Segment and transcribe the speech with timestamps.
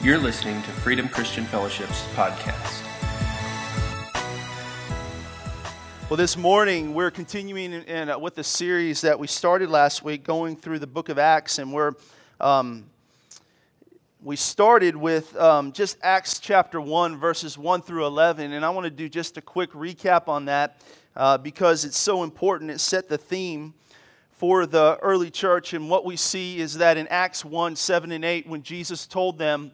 [0.00, 2.84] You're listening to Freedom Christian Fellowship's podcast.
[6.08, 10.04] Well, this morning we're continuing in, in, uh, with the series that we started last
[10.04, 11.94] week, going through the book of Acts, and we're
[12.40, 12.84] um,
[14.22, 18.84] we started with um, just Acts chapter one, verses one through eleven, and I want
[18.84, 20.80] to do just a quick recap on that
[21.16, 22.70] uh, because it's so important.
[22.70, 23.74] It set the theme
[24.30, 28.24] for the early church, and what we see is that in Acts one, seven, and
[28.24, 29.72] eight, when Jesus told them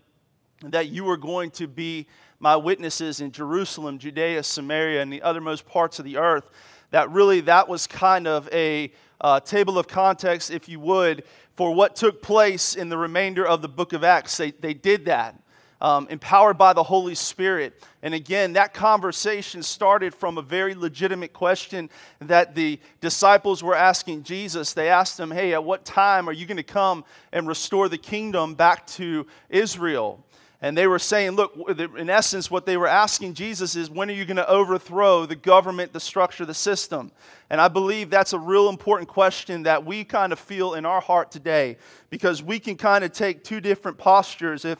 [0.72, 2.06] that you are going to be
[2.40, 6.48] my witnesses in Jerusalem, Judea, Samaria, and the othermost parts of the earth.
[6.90, 11.24] That really, that was kind of a uh, table of context, if you would,
[11.56, 14.36] for what took place in the remainder of the book of Acts.
[14.36, 15.40] They, they did that.
[15.80, 17.82] Um, empowered by the Holy Spirit.
[18.02, 21.90] And again, that conversation started from a very legitimate question
[22.20, 24.72] that the disciples were asking Jesus.
[24.72, 27.98] They asked him, Hey, at what time are you going to come and restore the
[27.98, 30.24] kingdom back to Israel?
[30.64, 34.14] And they were saying, look, in essence, what they were asking Jesus is, when are
[34.14, 37.12] you going to overthrow the government, the structure, the system?
[37.50, 41.02] And I believe that's a real important question that we kind of feel in our
[41.02, 41.76] heart today
[42.08, 44.78] because we can kind of take two different postures if,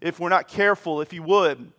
[0.00, 1.70] if we're not careful, if you would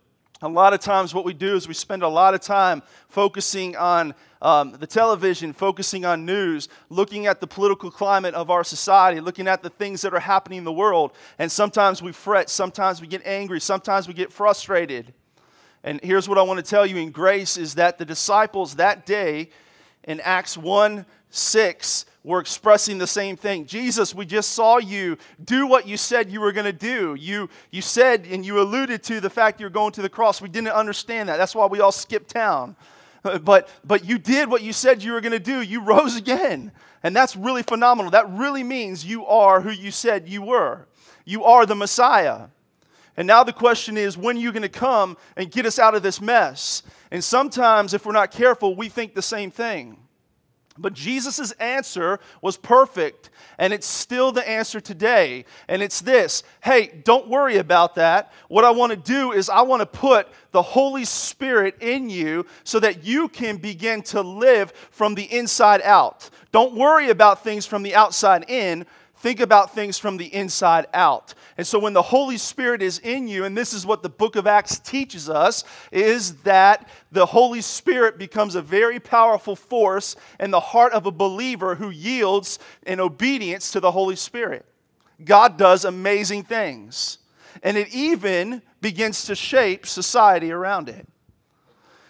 [0.42, 3.76] a lot of times what we do is we spend a lot of time focusing
[3.76, 9.20] on um, the television focusing on news looking at the political climate of our society
[9.20, 11.12] looking at the things that are happening in the world.
[11.40, 15.12] And sometimes we fret sometimes we get angry sometimes we get frustrated.
[15.82, 19.06] And here's what i want to tell you in grace is that the disciples that
[19.06, 19.50] day
[20.08, 23.66] in acts 1 6 were expressing the same thing.
[23.66, 27.14] Jesus, we just saw you do what you said you were going to do.
[27.14, 30.40] You, you said and you alluded to the fact you're going to the cross.
[30.40, 31.36] We didn't understand that.
[31.36, 32.74] That's why we all skipped town.
[33.42, 35.60] But, but you did what you said you were going to do.
[35.60, 36.70] You rose again.
[37.02, 38.12] And that's really phenomenal.
[38.12, 40.86] That really means you are who you said you were.
[41.24, 42.46] You are the Messiah.
[43.18, 45.96] And now the question is, when are you going to come and get us out
[45.96, 46.84] of this mess?
[47.10, 49.98] And sometimes, if we're not careful, we think the same thing.
[50.78, 55.46] But Jesus' answer was perfect, and it's still the answer today.
[55.66, 58.32] And it's this hey, don't worry about that.
[58.46, 62.46] What I want to do is, I want to put the Holy Spirit in you
[62.62, 66.30] so that you can begin to live from the inside out.
[66.52, 68.86] Don't worry about things from the outside in.
[69.20, 71.34] Think about things from the inside out.
[71.56, 74.36] And so when the Holy Spirit is in you, and this is what the book
[74.36, 80.52] of Acts teaches us, is that the Holy Spirit becomes a very powerful force in
[80.52, 84.64] the heart of a believer who yields in obedience to the Holy Spirit.
[85.24, 87.18] God does amazing things.
[87.64, 91.08] And it even begins to shape society around it.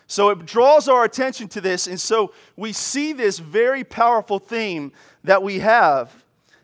[0.09, 1.87] So it draws our attention to this.
[1.87, 4.93] And so we see this very powerful theme
[5.25, 6.13] that we have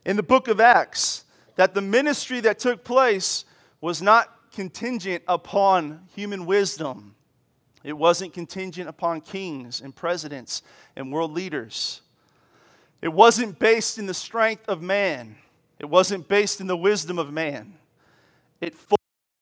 [0.05, 1.25] in the book of Acts
[1.57, 3.45] that the ministry that took place
[3.81, 7.15] was not contingent upon human wisdom.
[7.83, 10.63] It wasn't contingent upon kings and presidents
[10.97, 12.01] and world leaders.
[13.03, 15.37] It wasn't based in the strength of man.
[15.79, 17.75] It wasn't based in the wisdom of man.
[18.61, 18.97] It fully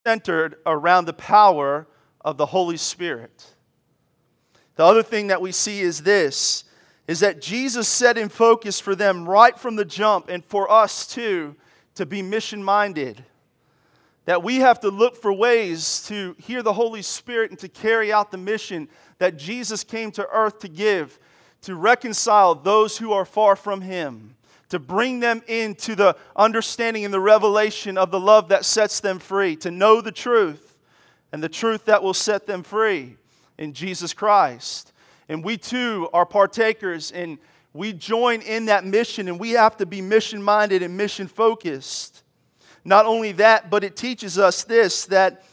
[0.05, 1.87] centered around the power
[2.19, 3.53] of the Holy Spirit.
[4.75, 6.65] The other thing that we see is this
[7.07, 11.05] is that Jesus set in focus for them right from the jump and for us
[11.05, 11.55] too
[11.95, 13.23] to be mission minded.
[14.25, 18.13] That we have to look for ways to hear the Holy Spirit and to carry
[18.13, 18.87] out the mission
[19.17, 21.19] that Jesus came to earth to give,
[21.63, 24.35] to reconcile those who are far from Him,
[24.69, 29.19] to bring them into the understanding and the revelation of the love that sets them
[29.19, 30.77] free, to know the truth
[31.33, 33.17] and the truth that will set them free
[33.57, 34.92] in Jesus Christ.
[35.29, 37.37] And we too are partakers and
[37.73, 42.23] we join in that mission and we have to be mission minded and mission focused.
[42.85, 45.43] Not only that, but it teaches us this that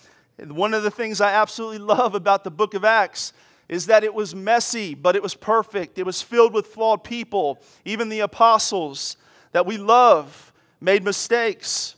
[0.48, 3.32] one of the things I absolutely love about the book of Acts
[3.68, 5.98] is that it was messy, but it was perfect.
[5.98, 7.60] It was filled with flawed people.
[7.84, 9.16] Even the apostles
[9.52, 11.94] that we love made mistakes.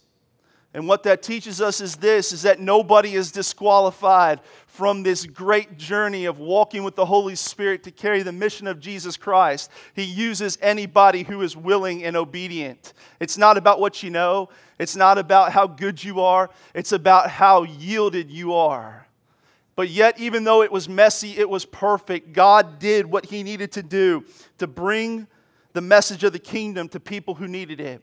[0.75, 4.41] And what that teaches us is this is that nobody is disqualified
[4.73, 8.81] from this great journey of walking with the Holy Spirit to carry the mission of
[8.81, 9.71] Jesus Christ.
[9.93, 12.95] He uses anybody who is willing and obedient.
[13.21, 14.49] It's not about what you know,
[14.79, 19.07] it's not about how good you are, it's about how yielded you are.
[19.77, 22.33] But yet, even though it was messy, it was perfect.
[22.33, 24.25] God did what He needed to do
[24.57, 25.27] to bring
[25.75, 28.03] the message of the kingdom to people who needed it.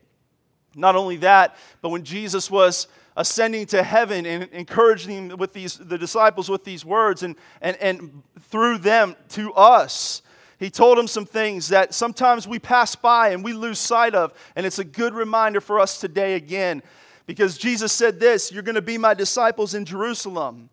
[0.76, 5.98] Not only that, but when Jesus was ascending to heaven and encouraging with these, the
[5.98, 10.22] disciples with these words and, and, and through them to us,
[10.60, 14.34] he told them some things that sometimes we pass by and we lose sight of.
[14.54, 16.82] And it's a good reminder for us today again
[17.26, 20.68] Because Jesus said this You're going to be my disciples in Jerusalem.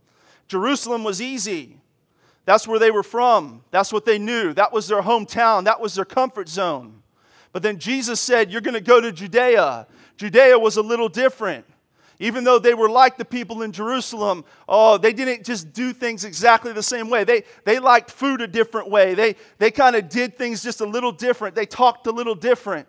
[0.48, 1.78] Jerusalem was easy.
[2.44, 3.64] That's where they were from.
[3.72, 4.54] That's what they knew.
[4.54, 5.66] That was their hometown.
[5.66, 7.02] That was their comfort zone.
[7.54, 9.88] But then Jesus said, You're going to go to Judea.
[10.18, 11.66] Judea was a little different.
[12.20, 16.26] Even though they were like the people in Jerusalem, oh, they didn't just do things
[16.26, 17.24] exactly the same way.
[17.24, 19.14] They, they liked food a different way.
[19.14, 21.54] They, they kind of did things just a little different.
[21.54, 22.88] They talked a little different.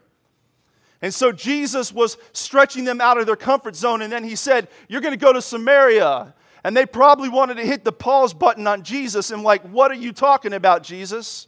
[1.03, 4.03] And so Jesus was stretching them out of their comfort zone.
[4.03, 6.35] And then he said, You're going to go to Samaria.
[6.65, 9.95] And they probably wanted to hit the pause button on Jesus and, like, what are
[9.95, 11.47] you talking about, Jesus?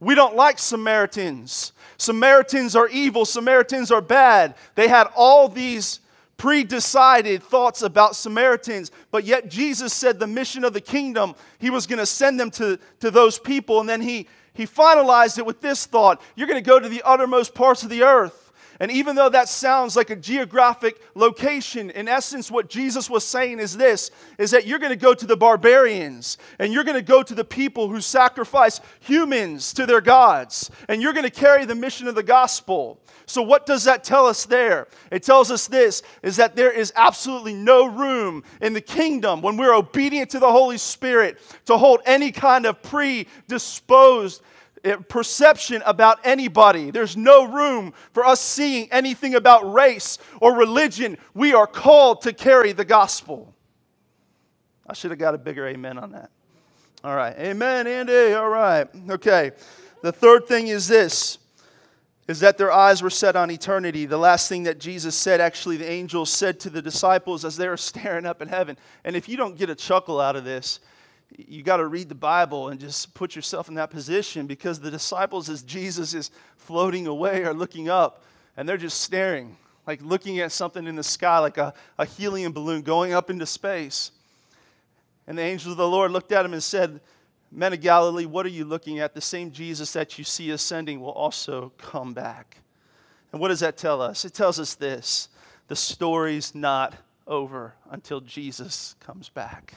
[0.00, 1.72] We don't like Samaritans.
[1.98, 3.24] Samaritans are evil.
[3.24, 4.54] Samaritans are bad.
[4.74, 6.00] They had all these
[6.36, 11.70] pre decided thoughts about Samaritans, but yet Jesus said the mission of the kingdom, he
[11.70, 13.80] was going to send them to, to those people.
[13.80, 17.02] And then he, he finalized it with this thought You're going to go to the
[17.04, 18.45] uttermost parts of the earth.
[18.80, 23.58] And even though that sounds like a geographic location, in essence, what Jesus was saying
[23.58, 27.02] is this is that you're going to go to the barbarians and you're going to
[27.02, 31.64] go to the people who sacrifice humans to their gods, and you're going to carry
[31.64, 33.00] the mission of the gospel.
[33.26, 34.86] So, what does that tell us there?
[35.10, 39.56] It tells us this is that there is absolutely no room in the kingdom when
[39.56, 44.42] we're obedient to the Holy Spirit to hold any kind of predisposed
[44.86, 46.92] Eh, perception about anybody.
[46.92, 51.18] There's no room for us seeing anything about race or religion.
[51.34, 53.52] We are called to carry the gospel.
[54.86, 56.30] I should have got a bigger amen on that.
[57.02, 57.34] All right.
[57.36, 58.32] Amen, Andy.
[58.34, 58.86] All right.
[59.10, 59.50] Okay.
[60.02, 61.38] The third thing is this
[62.28, 64.06] is that their eyes were set on eternity.
[64.06, 67.68] The last thing that Jesus said, actually, the angels said to the disciples as they
[67.68, 68.76] were staring up in heaven.
[69.04, 70.78] And if you don't get a chuckle out of this,
[71.36, 74.90] you got to read the Bible and just put yourself in that position because the
[74.90, 78.22] disciples, as Jesus is floating away, are looking up
[78.56, 79.56] and they're just staring,
[79.86, 83.46] like looking at something in the sky, like a, a helium balloon going up into
[83.46, 84.12] space.
[85.26, 87.00] And the angel of the Lord looked at him and said,
[87.50, 89.14] Men of Galilee, what are you looking at?
[89.14, 92.58] The same Jesus that you see ascending will also come back.
[93.32, 94.24] And what does that tell us?
[94.24, 95.28] It tells us this
[95.68, 96.94] the story's not
[97.26, 99.74] over until Jesus comes back.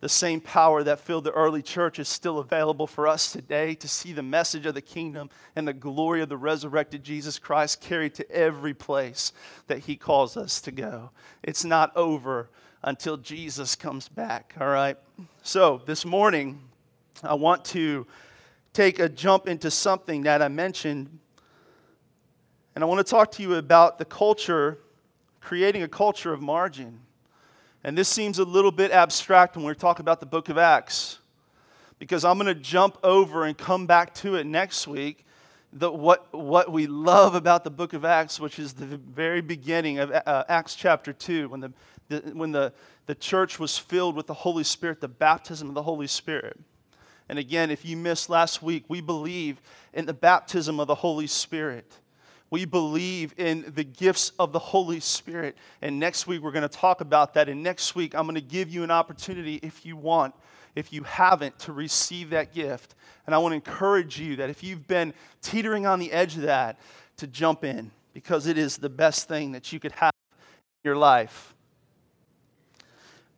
[0.00, 3.88] The same power that filled the early church is still available for us today to
[3.88, 8.14] see the message of the kingdom and the glory of the resurrected Jesus Christ carried
[8.14, 9.32] to every place
[9.66, 11.10] that he calls us to go.
[11.42, 12.48] It's not over
[12.82, 14.96] until Jesus comes back, all right?
[15.42, 16.60] So, this morning,
[17.24, 18.06] I want to
[18.72, 21.18] take a jump into something that I mentioned.
[22.76, 24.78] And I want to talk to you about the culture,
[25.40, 27.00] creating a culture of margin.
[27.84, 31.18] And this seems a little bit abstract when we're talking about the book of Acts,
[31.98, 35.24] because I'm going to jump over and come back to it next week.
[35.72, 39.98] The, what, what we love about the book of Acts, which is the very beginning
[39.98, 41.72] of uh, Acts chapter 2, when, the,
[42.08, 42.72] the, when the,
[43.06, 46.58] the church was filled with the Holy Spirit, the baptism of the Holy Spirit.
[47.28, 49.60] And again, if you missed last week, we believe
[49.92, 51.98] in the baptism of the Holy Spirit.
[52.50, 55.56] We believe in the gifts of the Holy Spirit.
[55.82, 57.48] And next week, we're going to talk about that.
[57.48, 60.34] And next week, I'm going to give you an opportunity, if you want,
[60.74, 62.94] if you haven't, to receive that gift.
[63.26, 65.12] And I want to encourage you that if you've been
[65.42, 66.78] teetering on the edge of that,
[67.18, 70.96] to jump in because it is the best thing that you could have in your
[70.96, 71.54] life.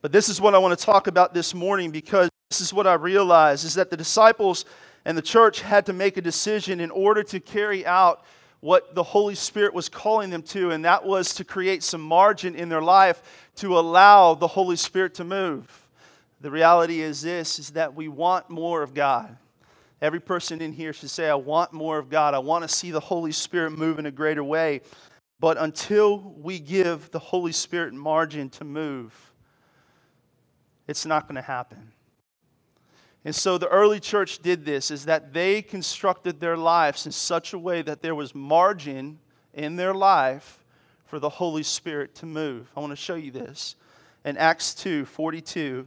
[0.03, 2.87] But this is what I want to talk about this morning because this is what
[2.87, 4.65] I realized is that the disciples
[5.05, 8.25] and the church had to make a decision in order to carry out
[8.61, 12.55] what the Holy Spirit was calling them to, and that was to create some margin
[12.55, 15.89] in their life to allow the Holy Spirit to move.
[16.43, 19.37] The reality is this is that we want more of God.
[20.03, 22.33] Every person in here should say, I want more of God.
[22.33, 24.81] I want to see the Holy Spirit move in a greater way.
[25.41, 29.15] But until we give the Holy Spirit margin to move,
[30.87, 31.93] it's not going to happen.
[33.25, 37.53] And so the early church did this is that they constructed their lives in such
[37.53, 39.19] a way that there was margin
[39.53, 40.65] in their life
[41.05, 42.71] for the Holy Spirit to move.
[42.77, 43.77] I want to show you this
[44.25, 45.87] in Acts 2 42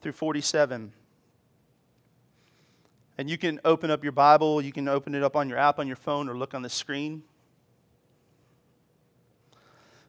[0.00, 0.92] through 47.
[3.18, 5.78] And you can open up your Bible, you can open it up on your app
[5.78, 7.22] on your phone or look on the screen.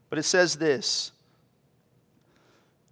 [0.09, 1.11] But it says this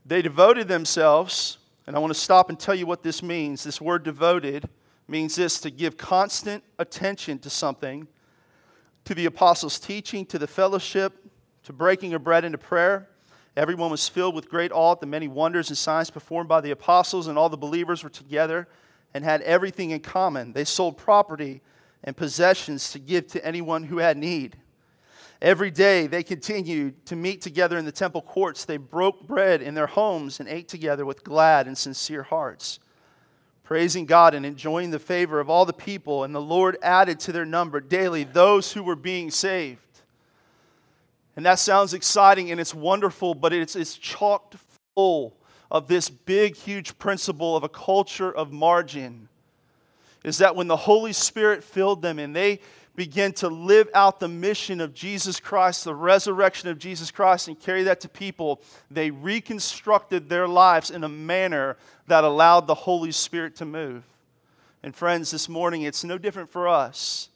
[0.06, 1.58] They devoted themselves
[1.92, 3.66] and I want to stop and tell you what this means.
[3.66, 4.70] This word devoted
[5.10, 8.08] means this to give constant attention to something,
[9.04, 11.12] to the apostles' teaching, to the fellowship,
[11.64, 13.10] to breaking of bread and to prayer.
[13.58, 16.72] Everyone was filled with great awe at the many wonders and signs performed by the
[16.72, 18.70] apostles, and all the believers were together
[19.14, 20.54] and had everything in common.
[20.54, 21.60] They sold property
[22.06, 24.56] and possessions to give to anyone who had need.
[25.42, 28.64] Every day they continued to meet together in the temple courts.
[28.64, 32.80] They broke bread in their homes and ate together with glad and sincere hearts,
[33.64, 36.24] praising God and enjoying the favor of all the people.
[36.24, 39.82] And the Lord added to their number daily those who were being saved.
[41.36, 44.58] And that sounds exciting and it's wonderful, but it's, it's chocked
[44.94, 45.36] full
[45.72, 49.28] of this big, huge principle of a culture of margin.
[50.24, 52.60] Is that when the Holy Spirit filled them and they
[52.96, 57.60] begin to live out the mission of Jesus Christ, the resurrection of Jesus Christ, and
[57.60, 63.12] carry that to people, they reconstructed their lives in a manner that allowed the Holy
[63.12, 64.04] Spirit to move.
[64.84, 67.30] And friends, this morning it's no different for us.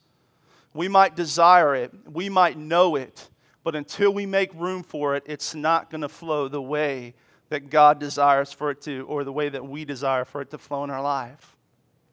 [0.73, 3.29] We might desire it, we might know it,
[3.63, 7.13] but until we make room for it, it's not going to flow the way
[7.49, 10.57] that God desires for it to, or the way that we desire for it to
[10.57, 11.55] flow in our life.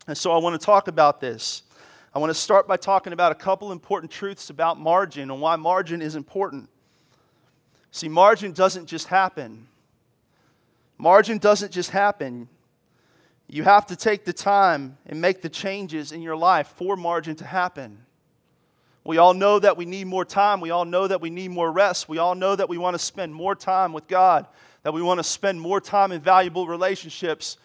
[0.07, 1.63] And so I want to talk about this.
[2.15, 5.57] I want to start by talking about a couple important truths about margin and why
[5.57, 6.69] margin is important.
[7.91, 9.67] See, margin doesn't just happen.
[10.99, 12.49] Margin doesn't just happen.
[13.49, 17.35] You have to take the time and make the changes in your life for margin
[17.37, 17.99] to happen.
[19.05, 20.61] We all know that we need more time.
[20.61, 22.09] We all know that we need more rest.
[22.09, 24.47] We all know that we want to spend more time with God,
[24.85, 27.57] that we want to spend more time in valuable relationships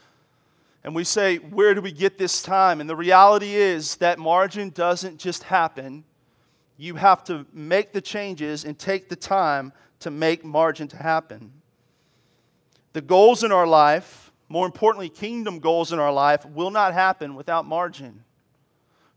[0.88, 2.80] and we say, where do we get this time?
[2.80, 6.06] And the reality is that margin doesn't just happen.
[6.78, 11.52] You have to make the changes and take the time to make margin to happen.
[12.94, 17.36] The goals in our life, more importantly, kingdom goals in our life, will not happen
[17.36, 18.24] without margin.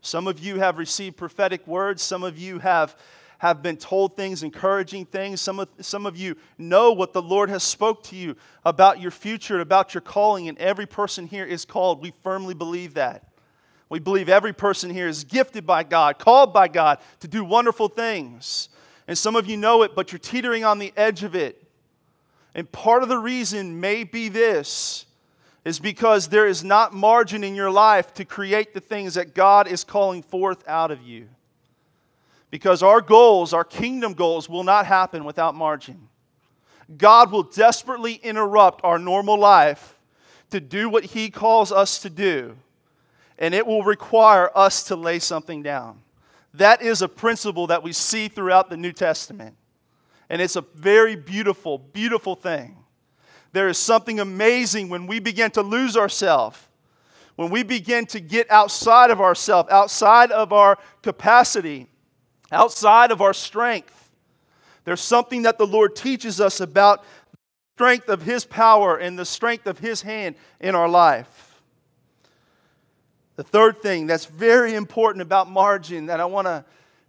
[0.01, 2.97] Some of you have received prophetic words, some of you have
[3.41, 5.41] have been told things, encouraging things.
[5.41, 9.09] Some of, some of you know what the Lord has spoke to you about your
[9.09, 12.03] future, about your calling, and every person here is called.
[12.03, 13.29] We firmly believe that.
[13.89, 17.87] We believe every person here is gifted by God, called by God to do wonderful
[17.87, 18.69] things.
[19.07, 21.67] And some of you know it, but you're teetering on the edge of it.
[22.53, 25.07] And part of the reason may be this
[25.65, 29.67] is because there is not margin in your life to create the things that God
[29.67, 31.27] is calling forth out of you.
[32.51, 36.09] Because our goals, our kingdom goals, will not happen without margin.
[36.97, 39.97] God will desperately interrupt our normal life
[40.49, 42.57] to do what He calls us to do,
[43.39, 46.01] and it will require us to lay something down.
[46.53, 49.55] That is a principle that we see throughout the New Testament,
[50.29, 52.75] and it's a very beautiful, beautiful thing.
[53.53, 56.59] There is something amazing when we begin to lose ourselves,
[57.37, 61.87] when we begin to get outside of ourselves, outside of our capacity
[62.51, 64.09] outside of our strength.
[64.83, 67.37] There's something that the Lord teaches us about the
[67.75, 71.61] strength of His power and the strength of His hand in our life.
[73.35, 76.65] The third thing that's very important about margin that I want to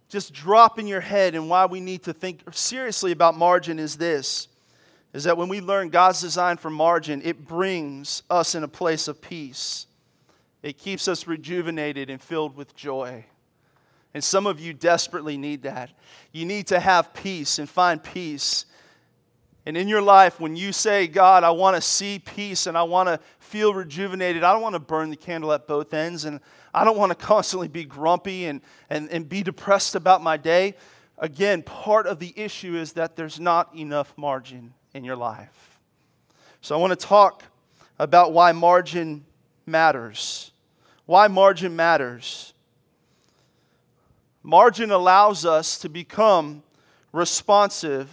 [0.09, 3.97] just drop in your head and why we need to think seriously about margin is
[3.97, 4.47] this
[5.13, 9.07] is that when we learn God's design for margin, it brings us in a place
[9.07, 9.85] of peace.
[10.63, 13.25] It keeps us rejuvenated and filled with joy.
[14.13, 15.89] And some of you desperately need that.
[16.31, 18.65] You need to have peace and find peace.
[19.65, 22.83] And in your life, when you say, God, I want to see peace and I
[22.83, 26.39] want to feel rejuvenated, I don't want to burn the candle at both ends and
[26.73, 30.75] I don't want to constantly be grumpy and, and, and be depressed about my day.
[31.17, 35.79] Again, part of the issue is that there's not enough margin in your life.
[36.61, 37.43] So I want to talk
[37.99, 39.25] about why margin
[39.65, 40.51] matters.
[41.05, 42.52] Why margin matters.
[44.43, 46.63] Margin allows us to become
[47.13, 48.09] responsive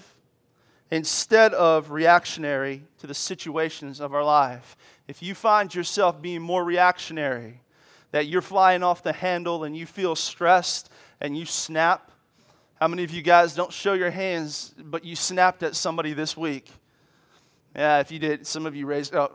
[0.90, 4.76] instead of reactionary to the situations of our life.
[5.08, 7.60] If you find yourself being more reactionary,
[8.12, 12.12] that you're flying off the handle and you feel stressed and you snap,
[12.80, 16.36] how many of you guys don't show your hands, but you snapped at somebody this
[16.36, 16.70] week?
[17.74, 19.30] Yeah, if you did, some of you raised, oh,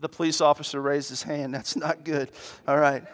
[0.00, 1.54] the police officer raised his hand.
[1.54, 2.30] That's not good.
[2.66, 3.04] All right.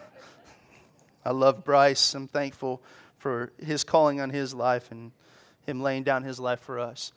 [1.24, 2.14] I love Bryce.
[2.14, 2.82] I'm thankful
[3.22, 5.12] for his calling on his life and
[5.64, 7.12] him laying down his life for us.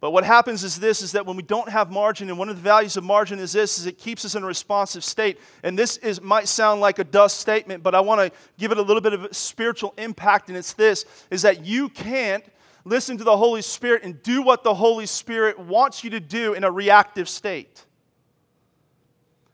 [0.00, 2.56] But what happens is this is that when we don't have margin, and one of
[2.56, 5.38] the values of margin is this, is it keeps us in a responsive state.
[5.62, 8.78] And this is might sound like a dust statement, but I want to give it
[8.78, 12.44] a little bit of spiritual impact, and it's this is that you can't
[12.84, 16.54] listen to the Holy Spirit and do what the Holy Spirit wants you to do
[16.54, 17.84] in a reactive state.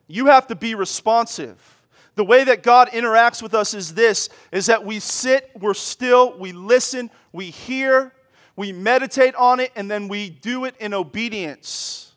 [0.06, 1.77] You have to be responsive.
[2.18, 6.36] The way that God interacts with us is this is that we sit, we're still,
[6.36, 8.12] we listen, we hear,
[8.56, 12.16] we meditate on it, and then we do it in obedience.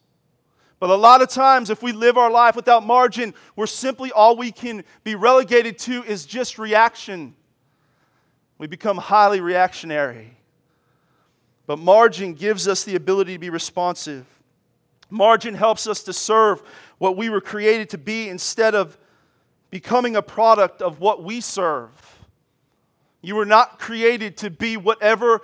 [0.80, 4.36] But a lot of times, if we live our life without margin, we're simply all
[4.36, 7.36] we can be relegated to is just reaction.
[8.58, 10.36] We become highly reactionary.
[11.68, 14.26] But margin gives us the ability to be responsive.
[15.12, 16.64] Margin helps us to serve
[16.98, 18.98] what we were created to be instead of
[19.72, 21.90] becoming a product of what we serve.
[23.22, 25.42] You were not created to be whatever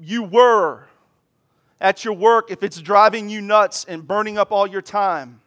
[0.00, 0.86] you were
[1.80, 5.40] at your work if it's driving you nuts and burning up all your time.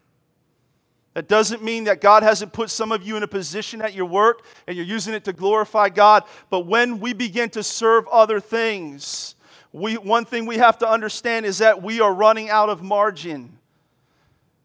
[1.14, 4.06] That doesn't mean that God hasn't put some of you in a position at your
[4.06, 6.24] work and you're using it to glorify God.
[6.50, 9.36] But when we begin to serve other things,
[9.74, 13.58] we, one thing we have to understand is that we are running out of margin.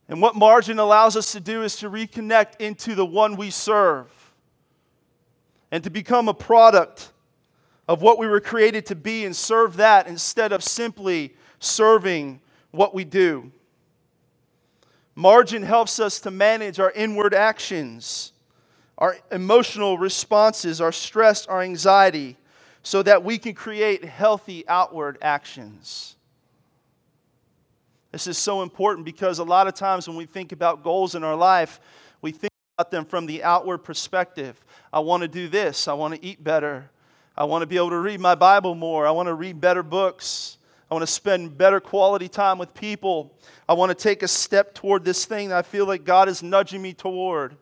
[0.08, 4.08] And what margin allows us to do is to reconnect into the one we serve
[5.70, 7.12] and to become a product
[7.88, 12.94] of what we were created to be and serve that instead of simply serving what
[12.94, 13.50] we do.
[15.14, 18.32] Margin helps us to manage our inward actions,
[18.98, 22.36] our emotional responses, our stress, our anxiety,
[22.82, 26.15] so that we can create healthy outward actions.
[28.12, 31.24] This is so important because a lot of times when we think about goals in
[31.24, 31.80] our life,
[32.22, 34.62] we think about them from the outward perspective.
[34.92, 36.90] I want to do this, I want to eat better,
[37.36, 39.82] I want to be able to read my Bible more, I want to read better
[39.82, 40.56] books.
[40.90, 43.34] I want to spend better quality time with people.
[43.68, 46.42] I want to take a step toward this thing that I feel like God is
[46.42, 47.56] nudging me toward.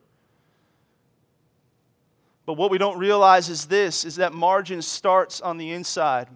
[2.44, 6.28] But what we don't realize is this is that margin starts on the inside.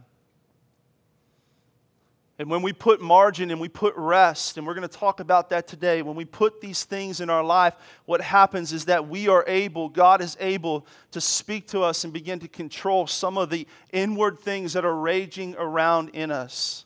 [2.39, 5.51] And when we put margin and we put rest, and we're going to talk about
[5.51, 9.27] that today, when we put these things in our life, what happens is that we
[9.27, 13.51] are able, God is able to speak to us and begin to control some of
[13.51, 16.85] the inward things that are raging around in us.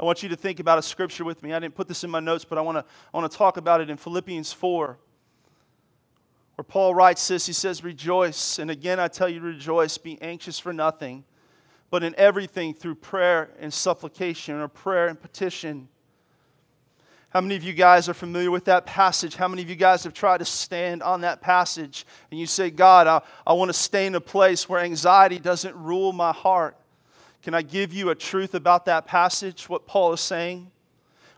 [0.00, 1.52] I want you to think about a scripture with me.
[1.52, 3.58] I didn't put this in my notes, but I want to, I want to talk
[3.58, 4.98] about it in Philippians 4,
[6.56, 7.46] where Paul writes this.
[7.46, 8.58] He says, Rejoice.
[8.58, 9.98] And again, I tell you, rejoice.
[9.98, 11.22] Be anxious for nothing
[11.90, 15.88] but in everything through prayer and supplication or prayer and petition.
[17.30, 19.36] How many of you guys are familiar with that passage?
[19.36, 22.70] How many of you guys have tried to stand on that passage and you say,
[22.70, 26.76] God, I, I want to stay in a place where anxiety doesn't rule my heart?
[27.42, 30.70] Can I give you a truth about that passage, what Paul is saying?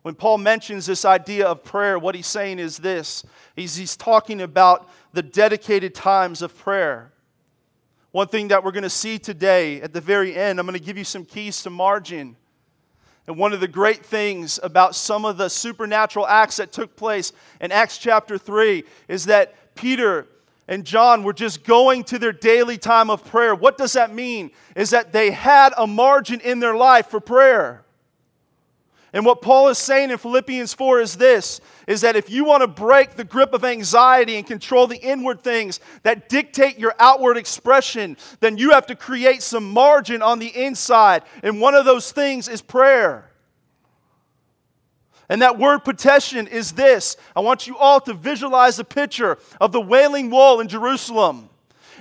[0.03, 4.41] When Paul mentions this idea of prayer, what he's saying is this he's, he's talking
[4.41, 7.12] about the dedicated times of prayer.
[8.13, 10.85] One thing that we're going to see today at the very end, I'm going to
[10.85, 12.37] give you some keys to margin.
[13.27, 17.33] And one of the great things about some of the supernatural acts that took place
[17.61, 20.27] in Acts chapter 3 is that Peter
[20.69, 23.55] and John were just going to their daily time of prayer.
[23.55, 24.51] What does that mean?
[24.77, 27.83] Is that they had a margin in their life for prayer.
[29.15, 32.63] And what Paul is saying in Philippians 4 is this is that if you want
[32.63, 37.37] to break the grip of anxiety and control the inward things that dictate your outward
[37.37, 41.23] expression, then you have to create some margin on the inside.
[41.43, 43.31] And one of those things is prayer.
[45.29, 49.73] And that word petition is this I want you all to visualize a picture of
[49.73, 51.51] the Wailing Wall in Jerusalem.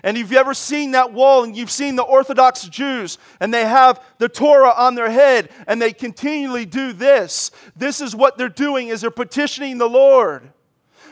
[0.04, 3.66] And if you've ever seen that wall and you've seen the Orthodox Jews and they
[3.66, 8.50] have the Torah on their head and they continually do this, this is what they're
[8.50, 10.52] doing is they're petitioning the Lord.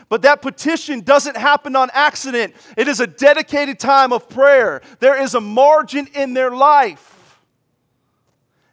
[0.08, 2.54] But that petition doesn't happen on accident.
[2.76, 4.82] It is a dedicated time of prayer.
[4.98, 7.19] There is a margin in their life.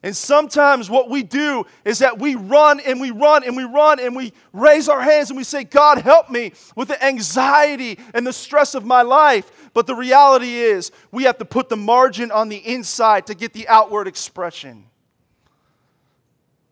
[0.04, 4.00] And sometimes what we do is that we run and we run and we run
[4.00, 8.26] and we raise our hands and we say, God, help me with the anxiety and
[8.26, 9.70] the stress of my life.
[9.74, 13.54] But the reality is, we have to put the margin on the inside to get
[13.54, 14.86] the outward expression.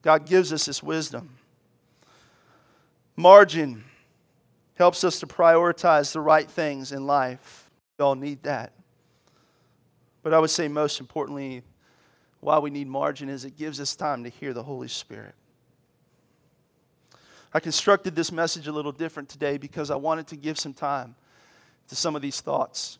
[0.03, 1.31] God gives us this wisdom.
[3.15, 3.83] Margin
[4.75, 7.71] helps us to prioritize the right things in life.
[7.97, 8.73] We all need that.
[10.21, 11.63] But I would say, most importantly,
[12.45, 15.33] why we need margin is it gives us time to hear the Holy Spirit.
[17.51, 21.15] I constructed this message a little different today because I wanted to give some time
[21.87, 22.99] to some of these thoughts.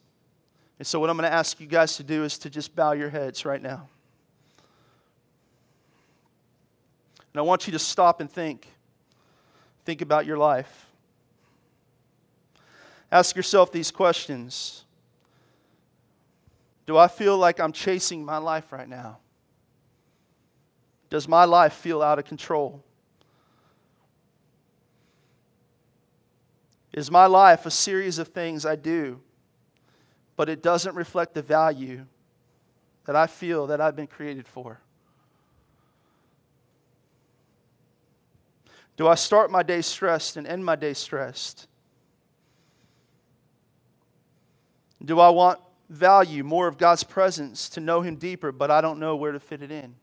[0.79, 2.93] And so, what I'm going to ask you guys to do is to just bow
[2.93, 3.87] your heads right now.
[7.31, 8.67] And I want you to stop and think.
[9.85, 10.87] Think about your life.
[13.11, 14.85] Ask yourself these questions
[16.87, 19.19] Do I feel like I'm chasing my life right now?
[21.09, 22.83] Does my life feel out of control?
[26.93, 29.19] Is my life a series of things I do,
[30.35, 32.05] but it doesn't reflect the value
[33.05, 34.79] that I feel that I've been created for?
[38.97, 41.67] Do I start my day stressed and end my day stressed?
[45.03, 48.99] Do I want value more of God's presence to know Him deeper, but I don't
[48.99, 49.95] know where to fit it in.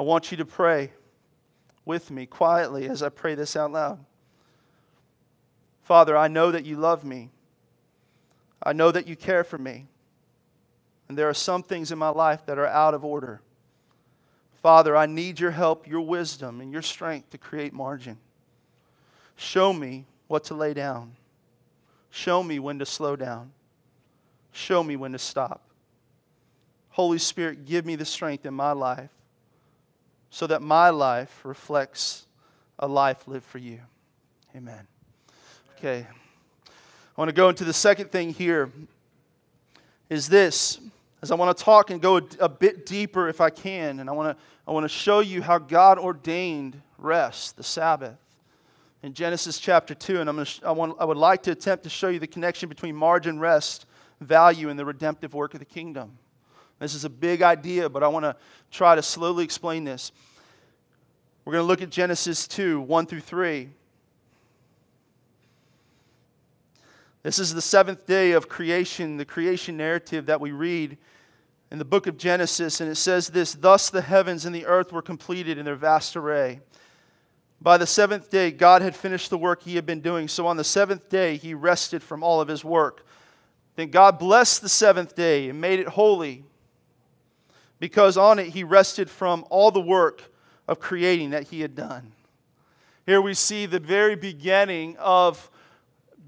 [0.00, 0.92] I want you to pray
[1.84, 4.02] with me quietly as I pray this out loud.
[5.82, 7.28] Father, I know that you love me.
[8.62, 9.88] I know that you care for me.
[11.06, 13.42] And there are some things in my life that are out of order.
[14.62, 18.16] Father, I need your help, your wisdom, and your strength to create margin.
[19.36, 21.12] Show me what to lay down.
[22.08, 23.52] Show me when to slow down.
[24.50, 25.60] Show me when to stop.
[26.88, 29.10] Holy Spirit, give me the strength in my life
[30.30, 32.26] so that my life reflects
[32.78, 33.80] a life lived for you.
[34.56, 34.86] Amen.
[35.76, 36.06] Okay.
[36.06, 38.70] I want to go into the second thing here
[40.08, 40.80] is this
[41.22, 44.08] as I want to talk and go a, a, bit deeper if I can, and
[44.08, 48.16] I want to, I want to show you how God ordained rest, the Sabbath,
[49.02, 50.20] in Genesis chapter 2.
[50.20, 52.26] And I'm going to, I, want, I would like to attempt to show you the
[52.26, 53.84] connection between margin rest,
[54.20, 56.16] value, and the redemptive work of the kingdom.
[56.80, 58.34] This is a big idea, but I want to
[58.70, 60.10] try to slowly explain this.
[61.44, 63.68] We're going to look at Genesis 2 1 through 3.
[67.22, 70.96] This is the seventh day of creation, the creation narrative that we read
[71.70, 72.80] in the book of Genesis.
[72.80, 76.16] And it says this Thus the heavens and the earth were completed in their vast
[76.16, 76.60] array.
[77.60, 80.28] By the seventh day, God had finished the work he had been doing.
[80.28, 83.04] So on the seventh day, he rested from all of his work.
[83.76, 86.44] Then God blessed the seventh day and made it holy,
[87.80, 90.22] because on it he rested from all the work
[90.68, 92.12] of creating that he had done.
[93.06, 95.50] Here we see the very beginning of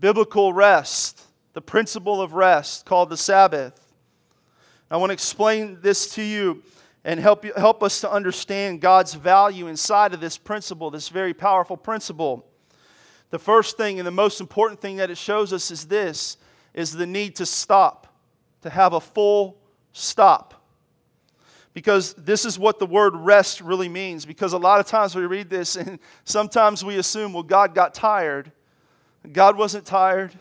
[0.00, 3.78] biblical rest, the principle of rest called the Sabbath.
[4.90, 6.62] I want to explain this to you
[7.04, 11.34] and help, you, help us to understand God's value inside of this principle, this very
[11.34, 12.46] powerful principle.
[13.30, 16.36] The first thing and the most important thing that it shows us is this
[16.74, 18.06] is the need to stop,
[18.62, 19.58] to have a full
[19.92, 20.62] stop.
[21.74, 24.26] Because this is what the word rest really means.
[24.26, 27.94] Because a lot of times we read this and sometimes we assume, well, God got
[27.94, 28.52] tired.
[29.32, 30.32] God wasn't tired.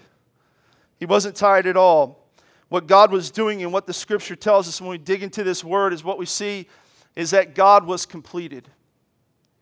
[1.00, 2.28] He wasn't tired at all.
[2.70, 5.64] What God was doing and what the scripture tells us when we dig into this
[5.64, 6.68] word is what we see
[7.16, 8.68] is that God was completed.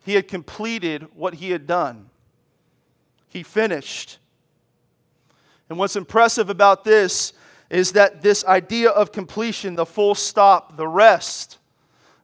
[0.06, 2.10] He had completed what he had done.
[3.28, 4.18] He finished.
[5.70, 7.34] And what's impressive about this
[7.70, 11.59] is that this idea of completion, the full stop, the rest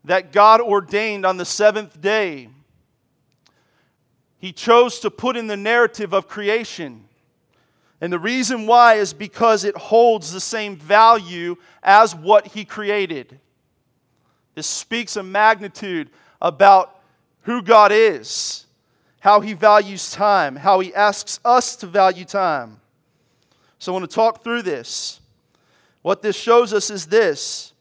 [0.06, 2.50] that God ordained on the seventh day,
[4.38, 7.06] he chose to put in the narrative of creation.
[8.02, 13.40] And the reason why is because it holds the same value as what he created.
[14.54, 16.10] This speaks a magnitude
[16.42, 17.02] about
[17.42, 18.66] who God is,
[19.20, 22.80] how he values time, how he asks us to value time.
[23.80, 25.20] So I want to talk through this.
[26.02, 27.74] What this shows us is this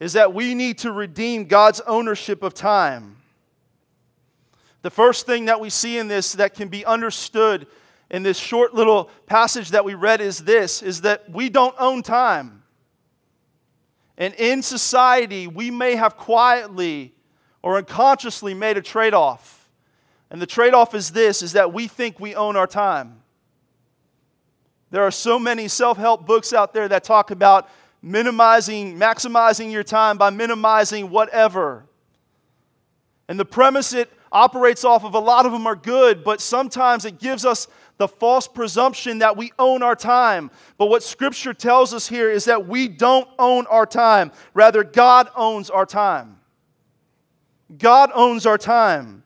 [0.00, 3.16] is that we need to redeem God's ownership of time.
[4.82, 7.66] The first thing that we see in this that can be understood
[8.10, 12.02] in this short little passage that we read is this is that we don't own
[12.02, 12.62] time.
[14.16, 17.14] And in society, we may have quietly
[17.62, 19.68] or unconsciously made a trade-off.
[20.30, 23.20] And the trade-off is this is that we think we own our time.
[24.90, 27.68] There are so many self-help books out there that talk about
[28.02, 31.84] minimizing, maximizing your time by minimizing whatever.
[33.28, 37.04] And the premise it operates off of, a lot of them are good, but sometimes
[37.04, 40.50] it gives us the false presumption that we own our time.
[40.76, 44.32] But what Scripture tells us here is that we don't own our time.
[44.54, 46.38] Rather, God owns our time.
[47.76, 49.24] God owns our time.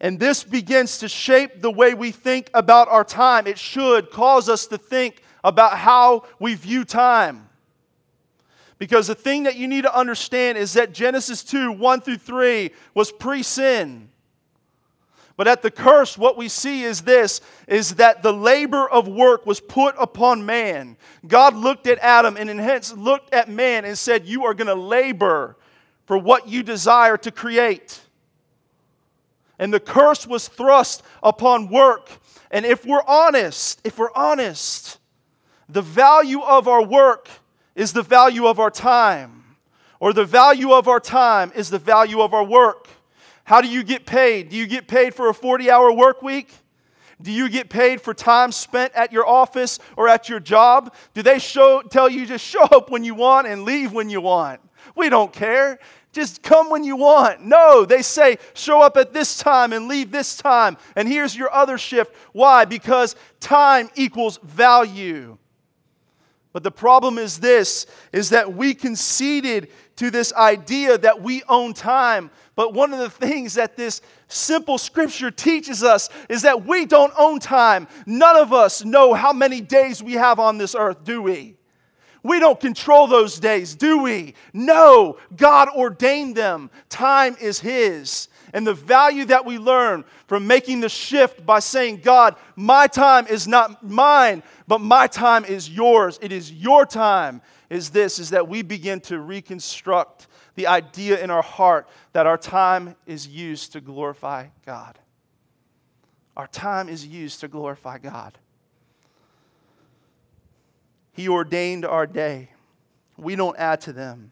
[0.00, 3.46] And this begins to shape the way we think about our time.
[3.46, 7.48] It should cause us to think about how we view time.
[8.82, 12.72] Because the thing that you need to understand is that Genesis 2 1 through 3
[12.94, 14.08] was pre sin.
[15.36, 19.46] But at the curse, what we see is this is that the labor of work
[19.46, 20.96] was put upon man.
[21.28, 24.74] God looked at Adam and hence looked at man and said, You are going to
[24.74, 25.56] labor
[26.04, 28.00] for what you desire to create.
[29.60, 32.10] And the curse was thrust upon work.
[32.50, 34.98] And if we're honest, if we're honest,
[35.68, 37.28] the value of our work
[37.74, 39.56] is the value of our time,
[40.00, 42.88] or the value of our time is the value of our work.
[43.44, 44.50] How do you get paid?
[44.50, 46.50] Do you get paid for a 40 hour work week?
[47.20, 50.94] Do you get paid for time spent at your office or at your job?
[51.14, 54.20] Do they show, tell you just show up when you want and leave when you
[54.20, 54.60] want?
[54.96, 55.78] We don't care.
[56.12, 57.42] just come when you want.
[57.42, 61.52] No, they say show up at this time and leave this time, and here's your
[61.52, 62.14] other shift.
[62.32, 62.64] Why?
[62.64, 65.38] Because time equals value.
[66.52, 71.72] But the problem is this is that we conceded to this idea that we own
[71.72, 72.30] time.
[72.54, 77.12] But one of the things that this simple scripture teaches us is that we don't
[77.16, 77.88] own time.
[78.04, 81.56] None of us know how many days we have on this earth, do we?
[82.22, 84.34] We don't control those days, do we?
[84.52, 86.70] No, God ordained them.
[86.88, 88.28] Time is His.
[88.52, 93.26] And the value that we learn from making the shift by saying, God, my time
[93.26, 96.18] is not mine, but my time is yours.
[96.20, 101.30] It is your time, is this, is that we begin to reconstruct the idea in
[101.30, 104.98] our heart that our time is used to glorify God.
[106.36, 108.36] Our time is used to glorify God.
[111.12, 112.50] He ordained our day.
[113.16, 114.30] We don't add to them.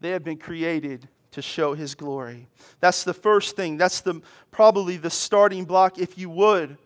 [0.00, 2.46] They have been created to show his glory.
[2.80, 3.76] That's the first thing.
[3.76, 6.78] That's the probably the starting block if you would.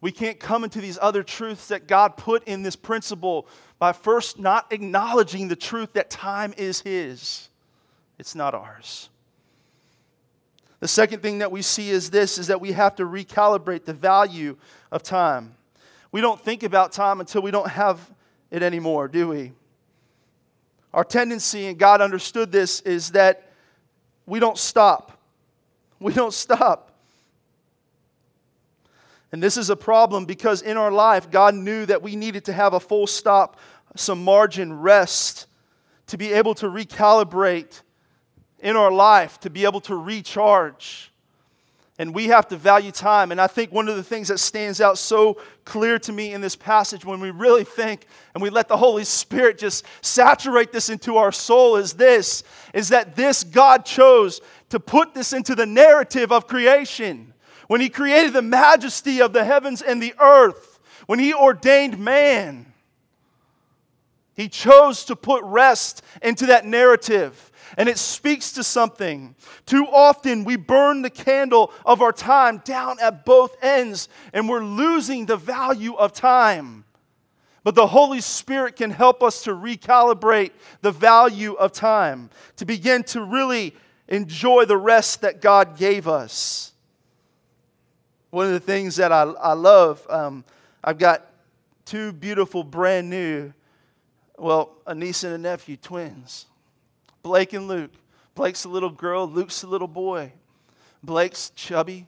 [0.00, 3.46] We can't come into these other truths that God put in this principle
[3.78, 7.48] by first not acknowledging the truth that time is his.
[8.18, 9.08] It's not ours.
[10.80, 13.94] The second thing that we see is this is that we have to recalibrate the
[13.94, 14.56] value
[14.92, 15.54] of time.
[16.12, 17.98] We don't think about time until we don't have
[18.50, 19.52] it anymore, do we?
[20.94, 23.50] Our tendency, and God understood this, is that
[24.26, 25.18] we don't stop.
[25.98, 26.92] We don't stop.
[29.32, 32.52] And this is a problem because in our life, God knew that we needed to
[32.52, 33.58] have a full stop,
[33.96, 35.48] some margin, rest,
[36.06, 37.82] to be able to recalibrate
[38.60, 41.12] in our life, to be able to recharge.
[41.98, 43.30] And we have to value time.
[43.30, 46.40] And I think one of the things that stands out so clear to me in
[46.40, 50.88] this passage when we really think and we let the Holy Spirit just saturate this
[50.88, 55.66] into our soul is this is that this God chose to put this into the
[55.66, 57.32] narrative of creation.
[57.68, 62.72] When he created the majesty of the heavens and the earth, when he ordained man,
[64.34, 69.34] he chose to put rest into that narrative and it speaks to something.
[69.66, 74.64] Too often we burn the candle of our time down at both ends and we're
[74.64, 76.84] losing the value of time.
[77.64, 80.50] But the Holy Spirit can help us to recalibrate
[80.82, 83.74] the value of time, to begin to really
[84.06, 86.72] enjoy the rest that God gave us.
[88.30, 90.44] One of the things that I, I love, um,
[90.82, 91.26] I've got
[91.86, 93.54] two beautiful, brand new,
[94.36, 96.46] well, a niece and a nephew, twins.
[97.24, 97.90] Blake and Luke.
[98.36, 100.32] Blake's a little girl, Luke's a little boy.
[101.02, 102.06] Blake's chubby,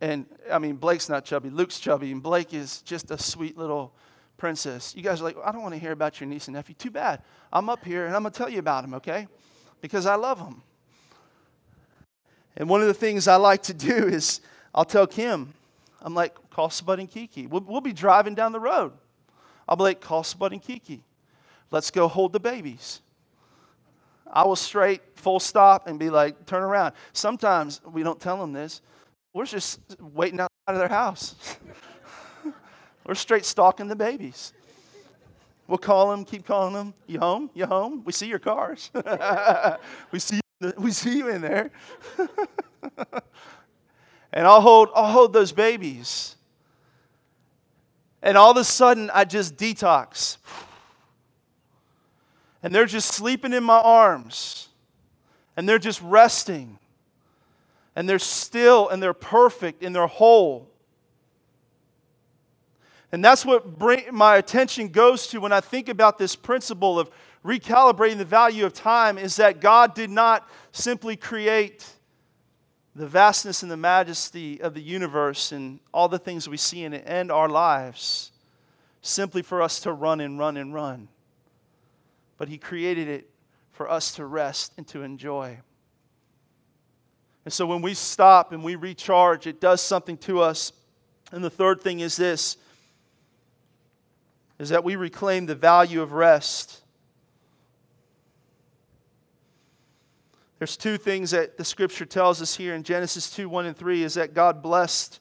[0.00, 3.92] and I mean, Blake's not chubby, Luke's chubby, and Blake is just a sweet little
[4.38, 4.94] princess.
[4.96, 6.74] You guys are like, I don't want to hear about your niece and nephew.
[6.74, 7.22] Too bad.
[7.52, 9.28] I'm up here and I'm going to tell you about them, okay?
[9.80, 10.62] Because I love them.
[12.56, 14.40] And one of the things I like to do is
[14.74, 15.52] I'll tell Kim,
[16.00, 17.46] I'm like, call Spud and Kiki.
[17.46, 18.92] We'll, we'll be driving down the road.
[19.68, 21.02] I'll be like, call Spud and Kiki.
[21.70, 23.02] Let's go hold the babies.
[24.32, 26.94] I will straight full stop and be like, turn around.
[27.12, 28.80] Sometimes we don't tell them this.
[29.32, 31.34] We're just waiting outside of their house.
[33.06, 34.52] We're straight stalking the babies.
[35.66, 36.94] We'll call them, keep calling them.
[37.06, 37.50] You home?
[37.54, 38.02] You home?
[38.04, 38.90] We see your cars.
[40.10, 40.40] we see
[40.76, 41.70] we see you in there.
[44.32, 46.36] and I'll hold I'll hold those babies.
[48.22, 50.38] And all of a sudden I just detox
[52.62, 54.68] and they're just sleeping in my arms.
[55.56, 56.78] And they're just resting.
[57.96, 60.68] And they're still and they're perfect and they're whole.
[63.12, 67.10] And that's what bring, my attention goes to when I think about this principle of
[67.44, 71.86] recalibrating the value of time is that God did not simply create
[72.94, 76.92] the vastness and the majesty of the universe and all the things we see in
[76.92, 78.30] it and our lives
[79.02, 81.08] simply for us to run and run and run
[82.40, 83.28] but He created it
[83.70, 85.58] for us to rest and to enjoy.
[87.44, 90.72] And so when we stop and we recharge, it does something to us.
[91.32, 92.56] And the third thing is this
[94.58, 96.82] is that we reclaim the value of rest.
[100.58, 104.02] There's two things that the scripture tells us here in Genesis 2 1 and 3
[104.02, 105.20] is that God blessed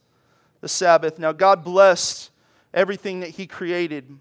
[0.61, 1.19] the Sabbath.
[1.19, 2.31] Now, God blessed
[2.73, 4.17] everything that He created.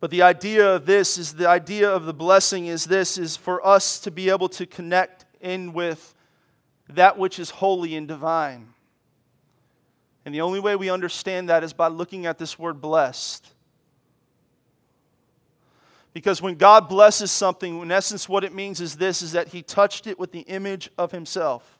[0.00, 3.64] But the idea of this is the idea of the blessing is this is for
[3.64, 6.14] us to be able to connect in with
[6.88, 8.70] that which is holy and divine.
[10.24, 13.46] And the only way we understand that is by looking at this word blessed.
[16.12, 19.62] Because when God blesses something, in essence, what it means is this is that He
[19.62, 21.78] touched it with the image of Himself.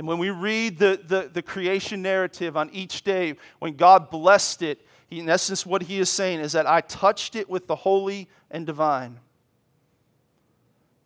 [0.00, 4.62] And when we read the, the, the creation narrative on each day, when God blessed
[4.62, 7.76] it, he, in essence, what He is saying is that I touched it with the
[7.76, 9.20] holy and divine.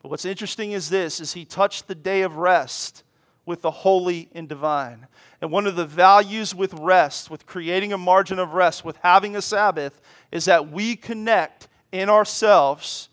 [0.01, 3.03] But what's interesting is this is He touched the day of rest
[3.45, 5.09] with the holy and divine.
[5.41, 9.35] And one of the values with rest, with creating a margin of rest, with having
[9.35, 13.09] a Sabbath, is that we connect in ourselves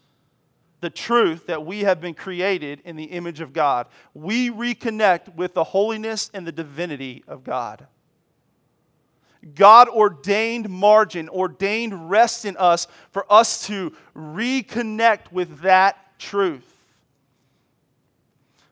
[0.82, 3.88] the truth that we have been created in the image of God.
[4.14, 7.88] We reconnect with the holiness and the divinity of God.
[9.56, 16.68] God ordained margin, ordained rest in us for us to reconnect with that truth.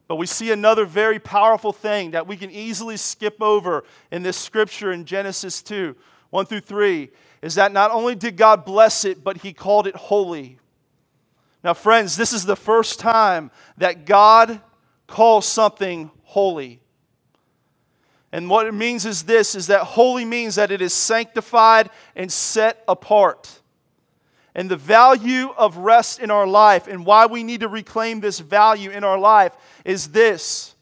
[0.07, 4.37] But we see another very powerful thing that we can easily skip over in this
[4.37, 5.95] scripture in Genesis 2
[6.31, 7.09] 1 through 3
[7.41, 10.59] is that not only did God bless it, but he called it holy.
[11.63, 14.61] Now, friends, this is the first time that God
[15.07, 16.81] calls something holy.
[18.31, 22.31] And what it means is this is that holy means that it is sanctified and
[22.31, 23.59] set apart.
[24.55, 28.39] And the value of rest in our life and why we need to reclaim this
[28.39, 30.75] value in our life is this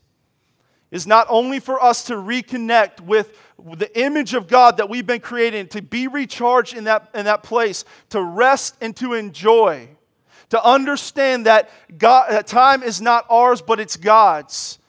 [0.90, 3.38] is not only for us to reconnect with
[3.76, 7.44] the image of God that we've been created, to be recharged in that, in that
[7.44, 9.90] place, to rest and to enjoy,
[10.50, 14.80] to understand that, God, that time is not ours, but it's God's.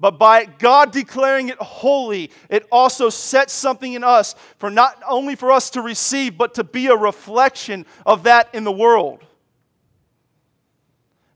[0.00, 5.34] But by God declaring it holy, it also sets something in us for not only
[5.34, 9.24] for us to receive, but to be a reflection of that in the world.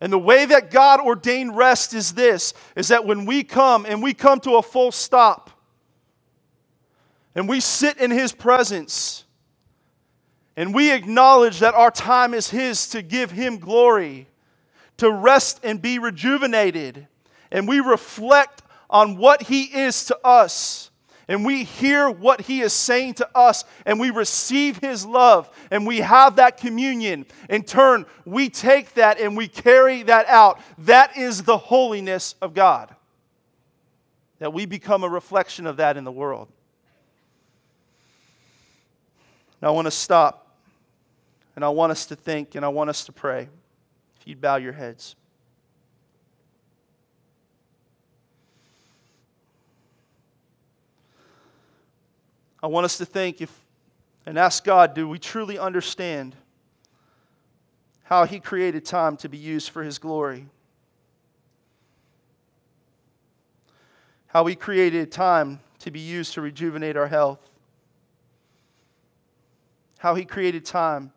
[0.01, 4.03] And the way that God ordained rest is this is that when we come and
[4.03, 5.51] we come to a full stop,
[7.35, 9.25] and we sit in His presence
[10.59, 14.27] and we acknowledge that our time is His to give Him glory,
[14.97, 17.07] to rest and be rejuvenated,
[17.53, 20.91] and we reflect on what He is to us.
[21.29, 25.87] And we hear what he is saying to us, and we receive his love, and
[25.87, 27.27] we have that communion.
[27.51, 30.59] In turn, we take that and we carry that out.
[30.79, 32.97] That is the holiness of God.
[34.39, 36.49] That we become a reflection of that in the world.
[39.61, 40.48] Now, I want to stop
[41.59, 43.49] and I want us to think and I want us to pray.
[44.21, 45.17] If you'd bow your heads.
[52.63, 53.53] I want us to think if
[54.25, 56.37] and ask God, do we truly understand
[58.05, 60.47] how He created time to be used for His glory?
[64.29, 67.41] How He created time to be used to rejuvenate our health?
[69.99, 71.11] how he created time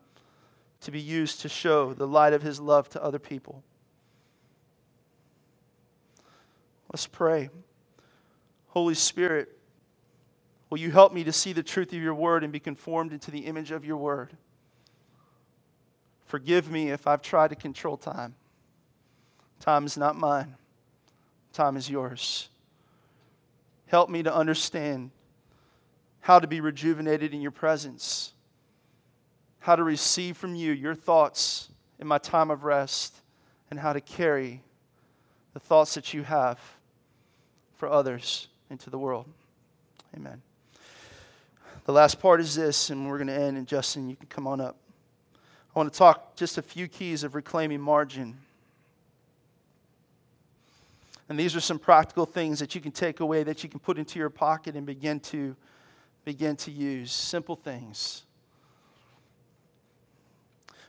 [0.82, 3.64] to be used to show the light of his love to other people.
[6.92, 7.50] Let's pray.
[8.70, 9.58] Holy Spirit,
[10.70, 13.32] will you help me to see the truth of your word and be conformed into
[13.32, 14.36] the image of your word?
[16.26, 18.36] Forgive me if I've tried to control time.
[19.60, 20.56] Time is not mine,
[21.54, 22.50] time is yours.
[23.88, 25.12] Help me to understand
[26.22, 28.34] how to be rejuvenated in your presence
[29.62, 31.70] how to receive from you your thoughts
[32.00, 33.16] in my time of rest
[33.70, 34.62] and how to carry
[35.54, 36.60] the thoughts that you have
[37.78, 39.26] for others into the world.
[40.16, 40.42] Amen.
[41.86, 44.46] The last part is this, and we're going to end, and Justin, you can come
[44.46, 44.76] on up.
[45.76, 48.38] I want to talk just a few keys of reclaiming margin.
[51.30, 53.98] And these are some practical things that you can take away that you can put
[53.98, 55.56] into your pocket and begin to
[56.26, 57.12] begin to use.
[57.12, 58.24] Simple things.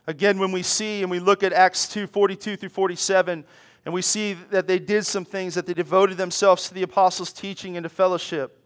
[0.05, 3.45] Again, when we see and we look at Acts 2 42 through 47,
[3.85, 7.31] and we see that they did some things, that they devoted themselves to the apostles'
[7.31, 8.59] teaching and to fellowship,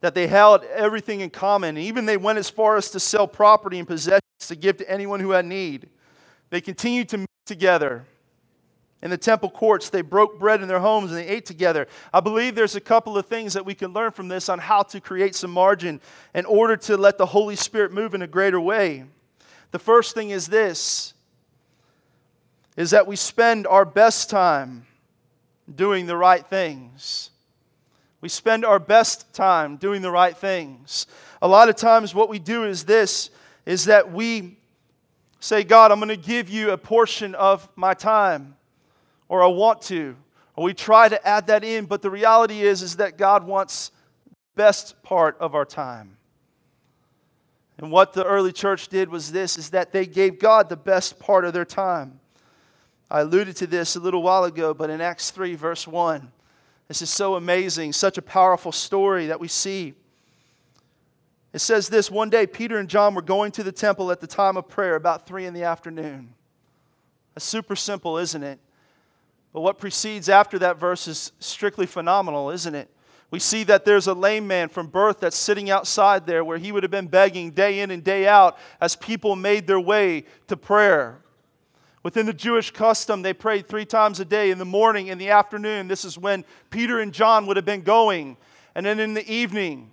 [0.00, 1.78] that they held everything in common.
[1.78, 5.20] Even they went as far as to sell property and possessions to give to anyone
[5.20, 5.88] who had need.
[6.50, 8.04] They continued to meet together
[9.02, 9.90] in the temple courts.
[9.90, 11.86] They broke bread in their homes and they ate together.
[12.12, 14.82] I believe there's a couple of things that we can learn from this on how
[14.84, 16.00] to create some margin
[16.34, 19.04] in order to let the Holy Spirit move in a greater way.
[19.70, 21.12] The first thing is this
[22.76, 24.86] is that we spend our best time
[25.74, 27.30] doing the right things.
[28.20, 31.06] We spend our best time doing the right things.
[31.40, 33.30] A lot of times what we do is this
[33.64, 34.58] is that we
[35.40, 38.56] say, God, I'm going to give you a portion of my time
[39.28, 40.16] or I want to.
[40.54, 43.90] Or we try to add that in, but the reality is, is that God wants
[44.26, 46.16] the best part of our time.
[47.78, 51.18] And what the early church did was this is that they gave God the best
[51.18, 52.20] part of their time.
[53.10, 56.32] I alluded to this a little while ago, but in Acts 3, verse 1,
[56.88, 59.94] this is so amazing, such a powerful story that we see.
[61.52, 64.26] It says this one day, Peter and John were going to the temple at the
[64.26, 66.34] time of prayer, about 3 in the afternoon.
[67.34, 68.58] That's super simple, isn't it?
[69.56, 72.90] But what precedes after that verse is strictly phenomenal, isn't it?
[73.30, 76.72] We see that there's a lame man from birth that's sitting outside there where he
[76.72, 80.58] would have been begging day in and day out as people made their way to
[80.58, 81.22] prayer.
[82.02, 85.30] Within the Jewish custom, they prayed three times a day in the morning, in the
[85.30, 85.88] afternoon.
[85.88, 88.36] This is when Peter and John would have been going.
[88.74, 89.90] And then in the evening.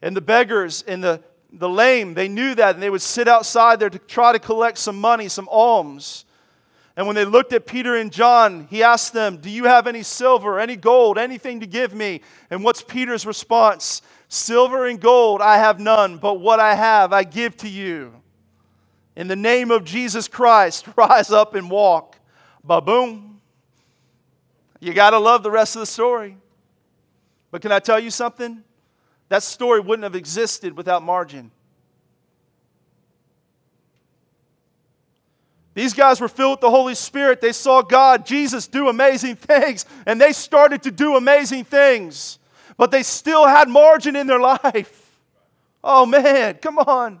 [0.00, 3.80] And the beggars and the, the lame, they knew that, and they would sit outside
[3.80, 6.24] there to try to collect some money, some alms.
[7.00, 10.02] And when they looked at Peter and John, he asked them, Do you have any
[10.02, 12.20] silver, any gold, anything to give me?
[12.50, 14.02] And what's Peter's response?
[14.28, 18.12] Silver and gold I have none, but what I have I give to you.
[19.16, 22.18] In the name of Jesus Christ, rise up and walk.
[22.62, 23.40] Ba boom.
[24.78, 26.36] You got to love the rest of the story.
[27.50, 28.62] But can I tell you something?
[29.30, 31.50] That story wouldn't have existed without margin.
[35.80, 37.40] These guys were filled with the Holy Spirit.
[37.40, 42.38] They saw God, Jesus, do amazing things, and they started to do amazing things.
[42.76, 45.18] But they still had margin in their life.
[45.82, 47.20] Oh, man, come on.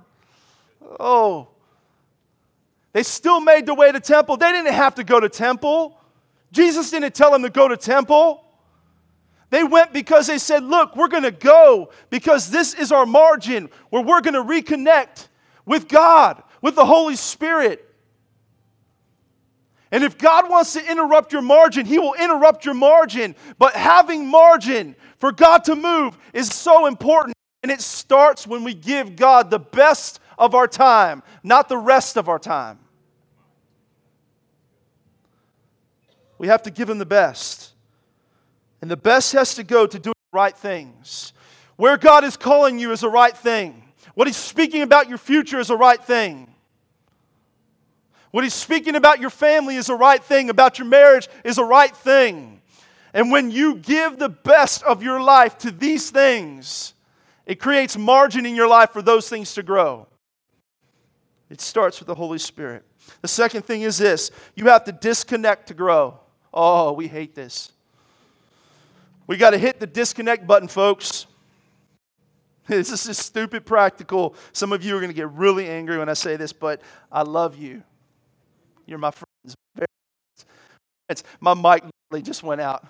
[1.00, 1.48] Oh.
[2.92, 4.36] They still made their way to temple.
[4.36, 5.98] They didn't have to go to temple.
[6.52, 8.44] Jesus didn't tell them to go to temple.
[9.48, 13.70] They went because they said, Look, we're going to go because this is our margin
[13.88, 15.28] where we're going to reconnect
[15.64, 17.86] with God, with the Holy Spirit.
[19.92, 23.34] And if God wants to interrupt your margin, He will interrupt your margin.
[23.58, 27.34] But having margin for God to move is so important.
[27.62, 32.16] And it starts when we give God the best of our time, not the rest
[32.16, 32.78] of our time.
[36.38, 37.74] We have to give Him the best.
[38.80, 41.34] And the best has to go to doing the right things.
[41.76, 43.82] Where God is calling you is the right thing.
[44.14, 46.49] What He's speaking about your future is the right thing.
[48.30, 51.64] What he's speaking about your family is the right thing, about your marriage is the
[51.64, 52.60] right thing.
[53.12, 56.94] And when you give the best of your life to these things,
[57.44, 60.06] it creates margin in your life for those things to grow.
[61.48, 62.84] It starts with the Holy Spirit.
[63.22, 66.20] The second thing is this you have to disconnect to grow.
[66.54, 67.72] Oh, we hate this.
[69.26, 71.26] We got to hit the disconnect button, folks.
[72.66, 74.36] This is just stupid practical.
[74.52, 77.22] Some of you are going to get really angry when I say this, but I
[77.22, 77.82] love you.
[78.90, 79.54] You're my friends.
[81.08, 82.84] It's, my mic literally just went out.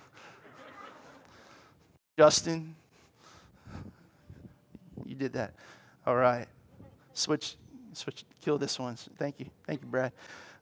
[2.18, 2.74] Justin,
[5.04, 5.52] you did that.
[6.06, 6.46] All right.
[7.12, 7.56] Switch,
[7.92, 8.96] switch, kill this one.
[9.18, 9.46] Thank you.
[9.66, 10.12] Thank you, Brad.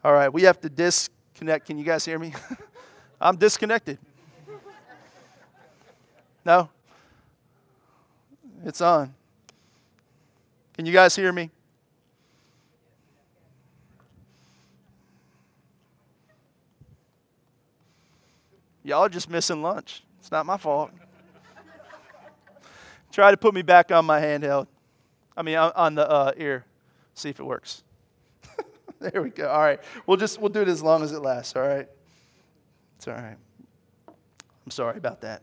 [0.03, 0.29] All right.
[0.29, 1.67] We have to disconnect.
[1.67, 2.35] Can you guys hear me?
[3.21, 3.99] I'm disconnected.
[6.45, 6.69] No?
[8.65, 9.15] It's on.
[10.75, 11.51] Can you guys hear me?
[18.89, 20.03] Y'all just missing lunch.
[20.19, 20.91] It's not my fault.
[23.13, 24.67] Try to put me back on my handheld.
[25.37, 26.65] I mean, on the uh, ear.
[27.13, 27.83] See if it works.
[28.99, 29.47] there we go.
[29.47, 29.79] All right.
[30.07, 31.55] We'll just we'll do it as long as it lasts.
[31.55, 31.87] All right.
[32.97, 33.37] It's all right.
[34.09, 35.43] I'm sorry about that.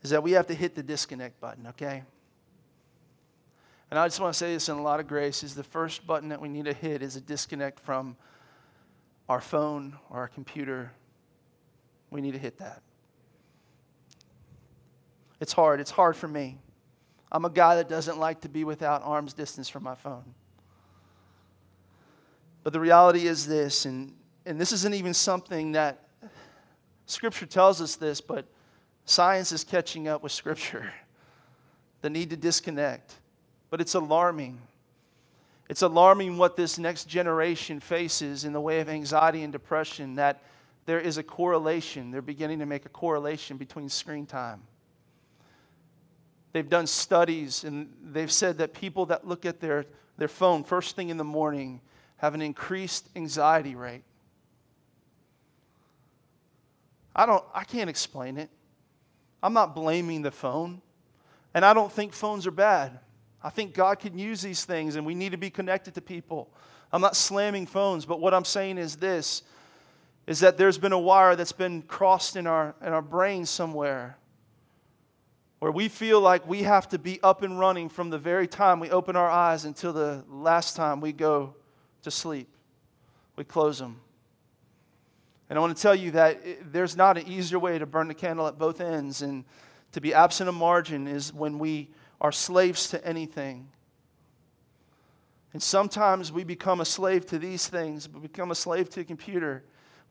[0.00, 2.02] Is that we have to hit the disconnect button, okay?
[3.90, 6.06] And I just want to say this in a lot of grace is the first
[6.06, 8.16] button that we need to hit is a disconnect from
[9.28, 10.90] our phone or our computer
[12.14, 12.80] we need to hit that.
[15.40, 15.80] It's hard.
[15.80, 16.58] It's hard for me.
[17.32, 20.22] I'm a guy that doesn't like to be without arm's distance from my phone.
[22.62, 24.14] But the reality is this, and,
[24.46, 26.04] and this isn't even something that
[27.06, 28.46] Scripture tells us this, but
[29.06, 30.90] science is catching up with Scripture.
[32.02, 33.14] The need to disconnect.
[33.70, 34.60] But it's alarming.
[35.70, 40.42] It's alarming what this next generation faces in the way of anxiety and depression that
[40.86, 42.10] there is a correlation.
[42.10, 44.62] They're beginning to make a correlation between screen time.
[46.52, 49.86] They've done studies and they've said that people that look at their,
[50.18, 51.80] their phone first thing in the morning
[52.18, 54.04] have an increased anxiety rate.
[57.16, 58.50] I don't I can't explain it.
[59.42, 60.80] I'm not blaming the phone.
[61.54, 62.98] And I don't think phones are bad.
[63.42, 66.50] I think God can use these things and we need to be connected to people.
[66.92, 69.42] I'm not slamming phones, but what I'm saying is this
[70.26, 74.16] is that there's been a wire that's been crossed in our, in our brain somewhere
[75.58, 78.80] where we feel like we have to be up and running from the very time
[78.80, 81.54] we open our eyes until the last time we go
[82.02, 82.48] to sleep.
[83.36, 83.98] We close them.
[85.48, 88.14] And I want to tell you that there's not an easier way to burn the
[88.14, 89.22] candle at both ends.
[89.22, 89.44] And
[89.92, 93.68] to be absent of margin is when we are slaves to anything.
[95.52, 98.08] And sometimes we become a slave to these things.
[98.08, 99.64] We become a slave to a computer.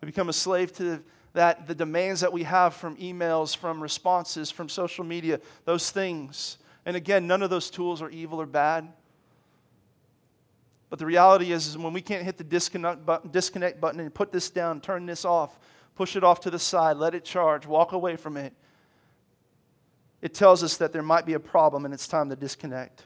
[0.05, 4.69] Become a slave to that the demands that we have from emails, from responses, from
[4.69, 6.57] social media, those things.
[6.85, 8.87] And again, none of those tools are evil or bad.
[10.89, 14.13] But the reality is, is when we can't hit the disconnect button, disconnect button and
[14.13, 15.57] put this down, turn this off,
[15.95, 18.53] push it off to the side, let it charge, walk away from it,
[20.21, 23.05] it tells us that there might be a problem and it's time to disconnect.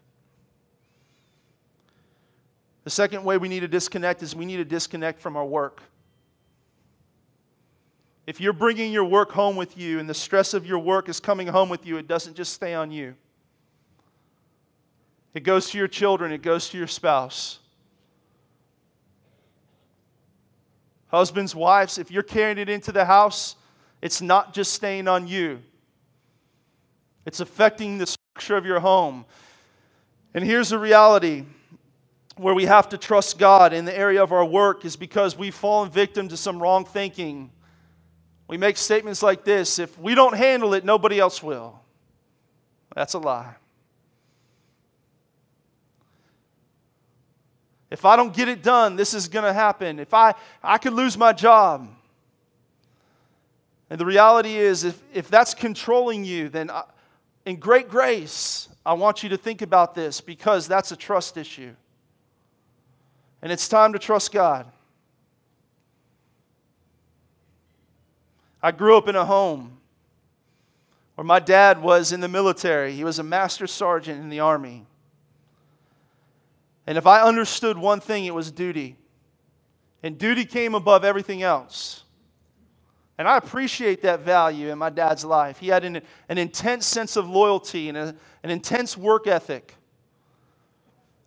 [2.83, 5.81] The second way we need to disconnect is we need to disconnect from our work.
[8.28, 11.21] If you're bringing your work home with you and the stress of your work is
[11.21, 13.15] coming home with you, it doesn't just stay on you.
[15.34, 17.59] It goes to your children, it goes to your spouse.
[21.07, 23.55] Husbands, wives, if you're carrying it into the house,
[24.01, 25.59] it's not just staying on you,
[27.25, 29.25] it's affecting the structure of your home.
[30.34, 31.45] And here's the reality
[32.36, 35.55] where we have to trust God in the area of our work is because we've
[35.55, 37.51] fallen victim to some wrong thinking.
[38.47, 41.79] We make statements like this if we don't handle it, nobody else will.
[42.95, 43.55] That's a lie.
[47.89, 49.99] If I don't get it done, this is going to happen.
[49.99, 51.87] If I, I could lose my job.
[53.89, 56.83] And the reality is, if, if that's controlling you, then I,
[57.45, 61.73] in great grace, I want you to think about this because that's a trust issue.
[63.41, 64.69] And it's time to trust God.
[68.68, 69.78] I grew up in a home
[71.15, 74.86] where my dad was in the military, he was a master sergeant in the army.
[76.86, 78.97] And if I understood one thing, it was duty.
[80.03, 82.03] And duty came above everything else.
[83.18, 85.59] And I appreciate that value in my dad's life.
[85.59, 89.76] He had an, an intense sense of loyalty and a, an intense work ethic.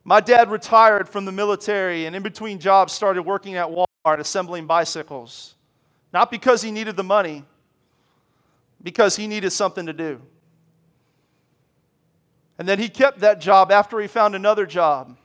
[0.04, 4.66] My dad retired from the military and, in between jobs, started working at Walmart assembling
[4.66, 5.54] bicycles.
[6.12, 7.44] Not because he needed the money,
[8.82, 10.20] because he needed something to do.
[12.58, 15.16] And then he kept that job after he found another job.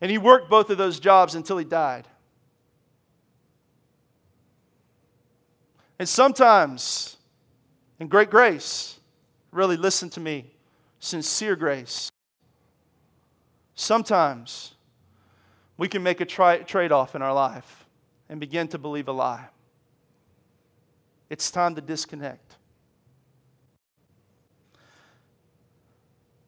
[0.00, 2.06] And he worked both of those jobs until he died.
[5.98, 7.16] And sometimes,
[8.00, 8.98] in great grace,
[9.52, 10.50] really listen to me,
[10.98, 12.10] sincere grace,
[13.76, 14.74] sometimes
[15.78, 17.83] we can make a tri- trade off in our life
[18.34, 19.46] and begin to believe a lie.
[21.30, 22.56] It's time to disconnect.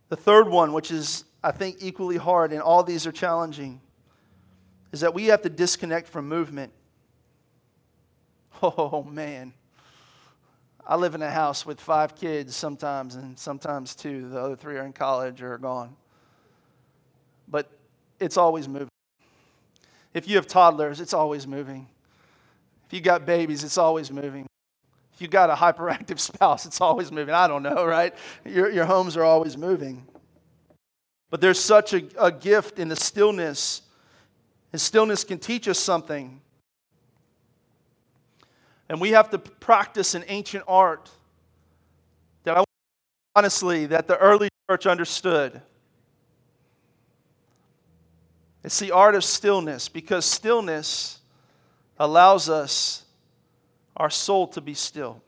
[0.08, 3.80] The third one, which is I think, equally hard, and all these are challenging,
[4.90, 6.72] is that we have to disconnect from movement.
[8.60, 9.52] Oh, man.
[10.84, 14.28] I live in a house with five kids sometimes, and sometimes two.
[14.28, 15.94] The other three are in college or are gone.
[17.46, 17.70] But
[18.18, 18.88] it's always moving.
[20.16, 21.86] If you have toddlers, it's always moving.
[22.86, 24.46] If you got babies, it's always moving.
[25.12, 27.34] If you got a hyperactive spouse, it's always moving.
[27.34, 28.14] I don't know, right?
[28.42, 30.06] Your, your homes are always moving.
[31.28, 33.82] But there's such a, a gift in the stillness.
[34.72, 36.40] And stillness can teach us something.
[38.88, 41.10] And we have to practice an ancient art
[42.44, 42.64] that I
[43.34, 45.60] honestly that the early church understood.
[48.66, 51.20] It's the art of stillness because stillness
[52.00, 53.04] allows us
[53.96, 55.22] our soul to be still.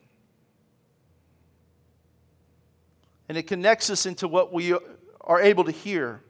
[3.28, 4.74] And it connects us into what we
[5.20, 6.20] are able to hear.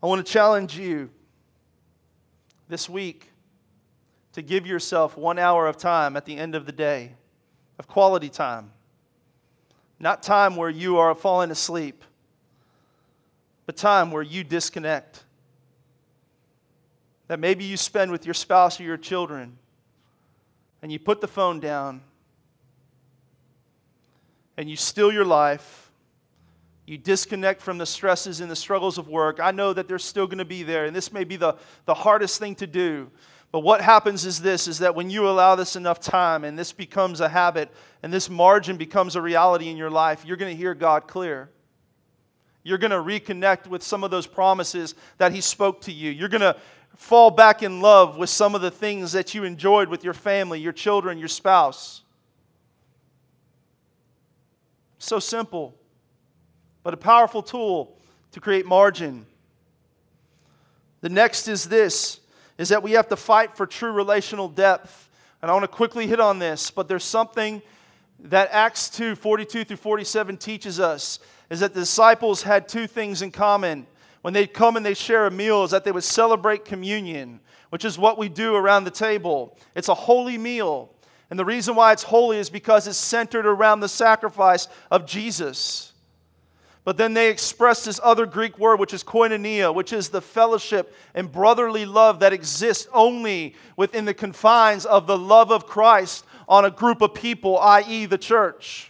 [0.00, 1.10] I want to challenge you
[2.68, 3.32] this week
[4.34, 7.14] to give yourself one hour of time at the end of the day,
[7.80, 8.70] of quality time.
[9.98, 12.04] Not time where you are falling asleep,
[13.70, 15.22] but time where you disconnect.
[17.28, 19.56] That maybe you spend with your spouse or your children,
[20.82, 22.00] and you put the phone down,
[24.56, 25.90] and you still your life
[26.90, 29.38] you disconnect from the stresses and the struggles of work.
[29.40, 31.54] I know that they're still going to be there, and this may be the,
[31.84, 33.12] the hardest thing to do.
[33.52, 36.72] But what happens is this is that when you allow this enough time and this
[36.72, 37.70] becomes a habit
[38.02, 41.48] and this margin becomes a reality in your life, you're going to hear God clear.
[42.62, 46.10] You're going to reconnect with some of those promises that He spoke to you.
[46.10, 46.56] You're going to
[46.96, 50.60] fall back in love with some of the things that you enjoyed with your family,
[50.60, 52.02] your children, your spouse.
[54.98, 55.74] So simple,
[56.82, 57.96] but a powerful tool
[58.32, 59.24] to create margin.
[61.00, 62.20] The next is this
[62.58, 65.08] is that we have to fight for true relational depth.
[65.40, 67.62] And I want to quickly hit on this, but there's something
[68.24, 71.20] that Acts 2 42 through 47 teaches us
[71.50, 73.86] is that the disciples had two things in common.
[74.22, 77.40] When they'd come and they share a meal, is that they would celebrate communion,
[77.70, 79.56] which is what we do around the table.
[79.74, 80.94] It's a holy meal.
[81.28, 85.92] And the reason why it's holy is because it's centered around the sacrifice of Jesus.
[86.84, 90.94] But then they express this other Greek word, which is koinonia, which is the fellowship
[91.14, 96.64] and brotherly love that exists only within the confines of the love of Christ on
[96.64, 98.89] a group of people, i.e., the church.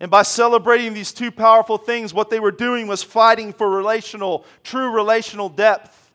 [0.00, 4.46] And by celebrating these two powerful things, what they were doing was fighting for relational,
[4.64, 6.10] true relational depth.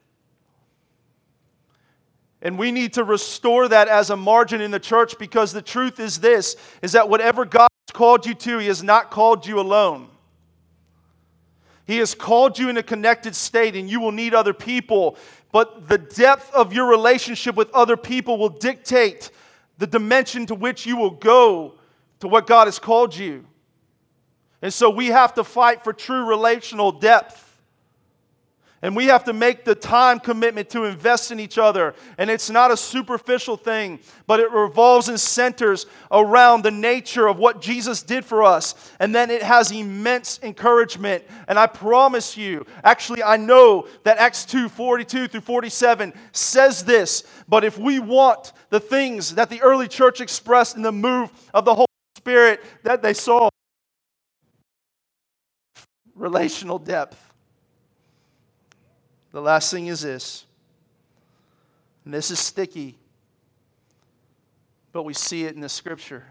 [2.41, 5.99] And we need to restore that as a margin in the church because the truth
[5.99, 9.59] is this is that whatever God has called you to, He has not called you
[9.59, 10.09] alone.
[11.85, 15.17] He has called you in a connected state, and you will need other people.
[15.51, 19.29] But the depth of your relationship with other people will dictate
[19.77, 21.75] the dimension to which you will go
[22.19, 23.45] to what God has called you.
[24.65, 27.61] And so we have to fight for true relational depth.
[28.81, 31.93] And we have to make the time commitment to invest in each other.
[32.17, 37.37] And it's not a superficial thing, but it revolves and centers around the nature of
[37.37, 38.91] what Jesus did for us.
[38.99, 41.23] And then it has immense encouragement.
[41.47, 47.23] And I promise you, actually, I know that Acts 2 42 through 47 says this,
[47.47, 51.65] but if we want the things that the early church expressed in the move of
[51.65, 51.85] the Holy
[52.17, 53.51] Spirit that they saw,
[56.15, 57.33] relational depth
[59.35, 60.45] the last thing is this,
[62.05, 62.97] and this is sticky,
[64.93, 66.23] but we see it in the scripture,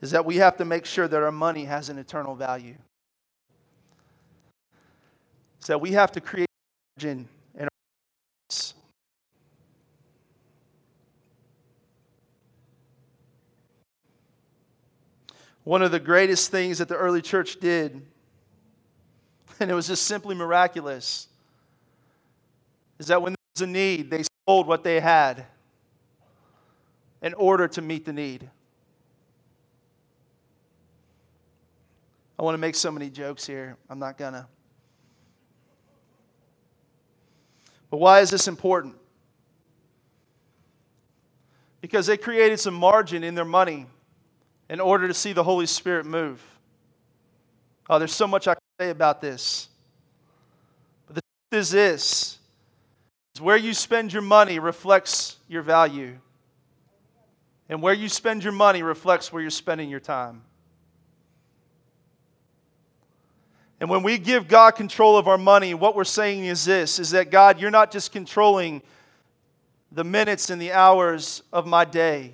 [0.00, 2.74] is that we have to make sure that our money has an eternal value.
[5.58, 6.48] It's that we have to create
[6.96, 7.68] margin in our
[8.50, 8.74] lives.
[15.64, 18.02] One of the greatest things that the early church did
[19.62, 21.28] and it was just simply miraculous,
[22.98, 25.46] is that when there was a need, they sold what they had
[27.22, 28.50] in order to meet the need.
[32.38, 33.76] I want to make so many jokes here.
[33.88, 34.46] I'm not going to.
[37.88, 38.96] But why is this important?
[41.80, 43.86] Because they created some margin in their money
[44.68, 46.42] in order to see the Holy Spirit move.
[47.90, 49.68] Oh, there's so much I can say about this.
[51.06, 52.38] But the truth is this
[53.34, 56.18] is where you spend your money reflects your value.
[57.68, 60.42] And where you spend your money reflects where you're spending your time.
[63.80, 67.10] And when we give God control of our money, what we're saying is this is
[67.10, 68.80] that God, you're not just controlling
[69.90, 72.32] the minutes and the hours of my day,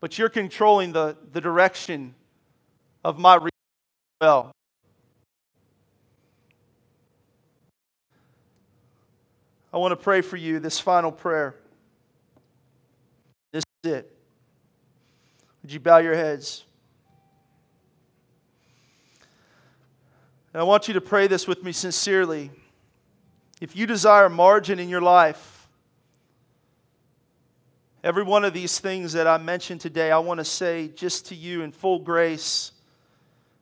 [0.00, 2.14] but you're controlling the, the direction
[3.04, 3.38] of my
[4.20, 4.52] well.
[9.72, 11.54] I want to pray for you this final prayer.
[13.52, 14.16] This is it.
[15.62, 16.64] Would you bow your heads?
[20.52, 22.50] And I want you to pray this with me sincerely.
[23.60, 25.59] If you desire margin in your life,
[28.02, 31.34] every one of these things that I mentioned today, I want to say just to
[31.34, 32.72] you in full grace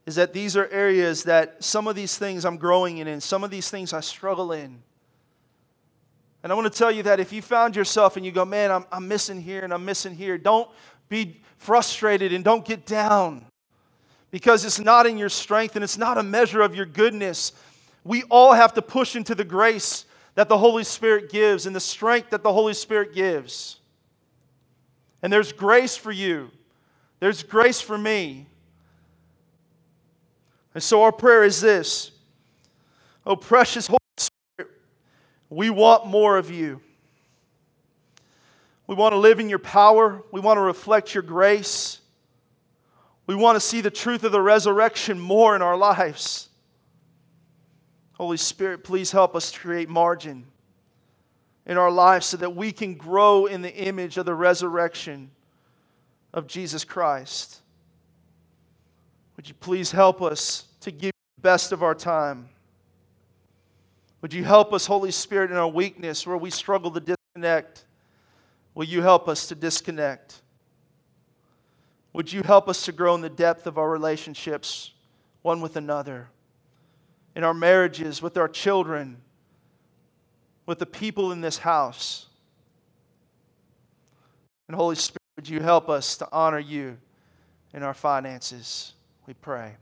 [0.06, 3.44] is that these are areas that some of these things I'm growing in, and some
[3.44, 4.82] of these things I struggle in.
[6.42, 8.70] And I want to tell you that if you found yourself and you go, man,
[8.70, 10.70] I'm, I'm missing here and I'm missing here, don't
[11.08, 13.44] be frustrated and don't get down
[14.30, 17.52] because it's not in your strength and it's not a measure of your goodness.
[18.04, 20.04] We all have to push into the grace
[20.36, 23.77] that the Holy Spirit gives and the strength that the Holy Spirit gives.
[25.22, 26.50] And there's grace for you,
[27.20, 28.46] there's grace for me.
[30.74, 32.12] And so our prayer is this
[33.26, 34.72] Oh, precious Holy Spirit,
[35.50, 36.80] we want more of you.
[38.86, 40.22] We want to live in your power.
[40.32, 42.00] We want to reflect your grace.
[43.26, 46.48] We want to see the truth of the resurrection more in our lives.
[48.14, 50.46] Holy Spirit, please help us create margin
[51.68, 55.30] in our lives so that we can grow in the image of the resurrection
[56.32, 57.60] of Jesus Christ.
[59.36, 62.48] Would you please help us to give the best of our time?
[64.22, 67.84] Would you help us, Holy Spirit, in our weakness where we struggle to disconnect?
[68.74, 70.40] Will you help us to disconnect?
[72.14, 74.92] Would you help us to grow in the depth of our relationships,
[75.42, 76.28] one with another,
[77.36, 79.18] in our marriages, with our children,
[80.68, 82.26] with the people in this house?
[84.68, 86.98] And Holy Spirit, would you help us to honor you
[87.72, 88.92] in our finances?
[89.26, 89.76] We pray.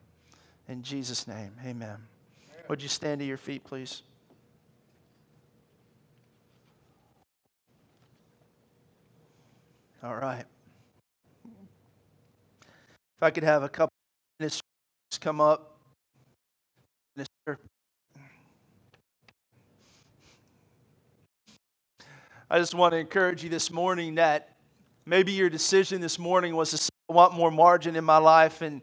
[0.69, 1.97] In Jesus' name, amen.
[2.69, 4.03] Would you stand to your feet, please?
[10.05, 10.45] All right.
[13.17, 13.93] If I could have a couple
[14.39, 14.61] minutes
[15.21, 15.76] come up.
[22.49, 24.55] I just want to encourage you this morning that
[25.05, 28.63] maybe your decision this morning was to say, I want more margin in my life
[28.63, 28.83] and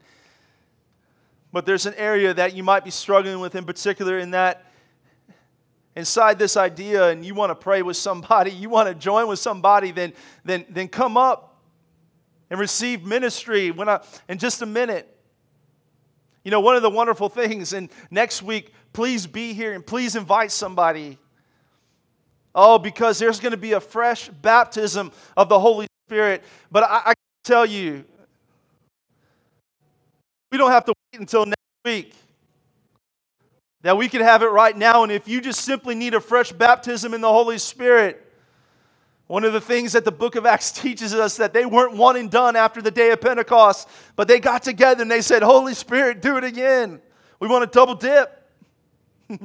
[1.54, 4.66] but there's an area that you might be struggling with in particular in that
[5.96, 9.40] inside this idea and you want to pray with somebody, you want to join with
[9.40, 10.12] somebody, then,
[10.44, 11.62] then, then come up
[12.50, 15.08] and receive ministry when I, in just a minute.
[16.44, 20.16] You know, one of the wonderful things, and next week, please be here and please
[20.18, 21.18] invite somebody.
[22.56, 26.44] Oh, because there's going to be a fresh baptism of the Holy Spirit.
[26.72, 28.06] But I, I tell you,
[30.52, 32.14] we don't have to wait until next week.
[33.82, 35.04] That we can have it right now.
[35.04, 38.24] And if you just simply need a fresh baptism in the Holy Spirit,
[39.28, 42.18] one of the things that the book of Acts teaches us that they weren't one
[42.18, 45.74] and done after the day of Pentecost, but they got together and they said, Holy
[45.74, 47.02] Spirit, do it again.
[47.40, 48.40] We want to double dip.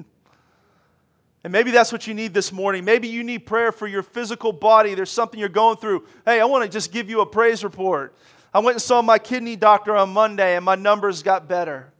[1.44, 2.84] and maybe that's what you need this morning.
[2.84, 4.94] Maybe you need prayer for your physical body.
[4.94, 6.04] There's something you're going through.
[6.24, 8.14] Hey, I want to just give you a praise report.
[8.52, 11.92] I went and saw my kidney doctor on Monday, and my numbers got better.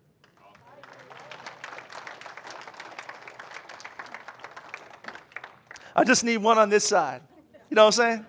[5.94, 7.22] I just need one on this side.
[7.70, 8.26] You know what I'm saying?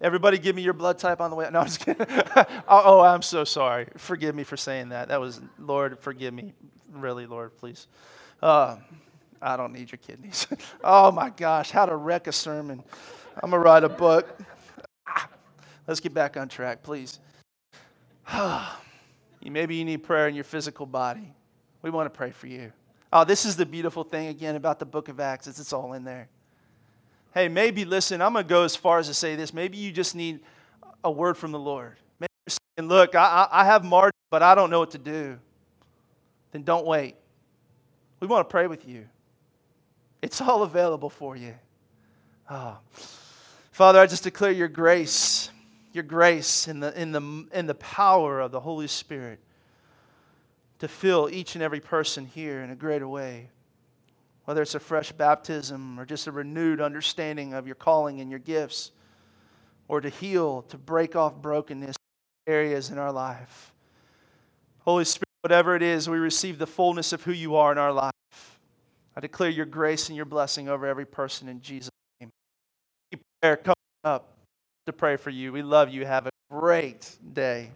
[0.00, 1.48] Everybody give me your blood type on the way.
[1.50, 2.06] No, I'm just kidding.
[2.68, 3.88] Oh, I'm so sorry.
[3.96, 5.08] Forgive me for saying that.
[5.08, 6.52] That was, Lord, forgive me.
[6.92, 7.88] Really, Lord, please.
[8.40, 8.76] Uh,
[9.40, 10.46] I don't need your kidneys.
[10.84, 12.82] oh my gosh, how to wreck a sermon.
[13.42, 14.38] I'm going to write a book.
[15.06, 15.28] Ah,
[15.86, 17.20] let's get back on track, please.
[19.42, 21.32] Maybe you need prayer in your physical body.
[21.82, 22.72] We want to pray for you.
[23.12, 25.94] Oh, this is the beautiful thing again about the book of Acts, is it's all
[25.94, 26.28] in there.
[27.32, 29.54] Hey, maybe, listen, I'm going to go as far as to say this.
[29.54, 30.40] Maybe you just need
[31.04, 31.96] a word from the Lord.
[32.20, 35.38] Maybe you're saying, look, I, I have margin, but I don't know what to do.
[36.52, 37.14] Then don't wait.
[38.20, 39.06] We want to pray with you.
[40.22, 41.54] It's all available for you.
[42.50, 42.78] Oh.
[43.72, 45.50] Father, I just declare your grace
[45.92, 49.40] your grace in the, in, the, in the power of the Holy Spirit
[50.78, 53.50] to fill each and every person here in a greater way.
[54.44, 58.38] Whether it's a fresh baptism or just a renewed understanding of your calling and your
[58.38, 58.92] gifts,
[59.88, 61.96] or to heal, to break off brokenness
[62.46, 63.72] areas in our life.
[64.80, 67.92] Holy Spirit, whatever it is, we receive the fullness of who you are in our
[67.92, 68.12] life.
[69.18, 71.90] I declare your grace and your blessing over every person in Jesus'
[72.20, 72.30] name.
[73.10, 74.38] Keep prayer coming up
[74.86, 75.50] to pray for you.
[75.52, 76.06] We love you.
[76.06, 77.72] Have a great day.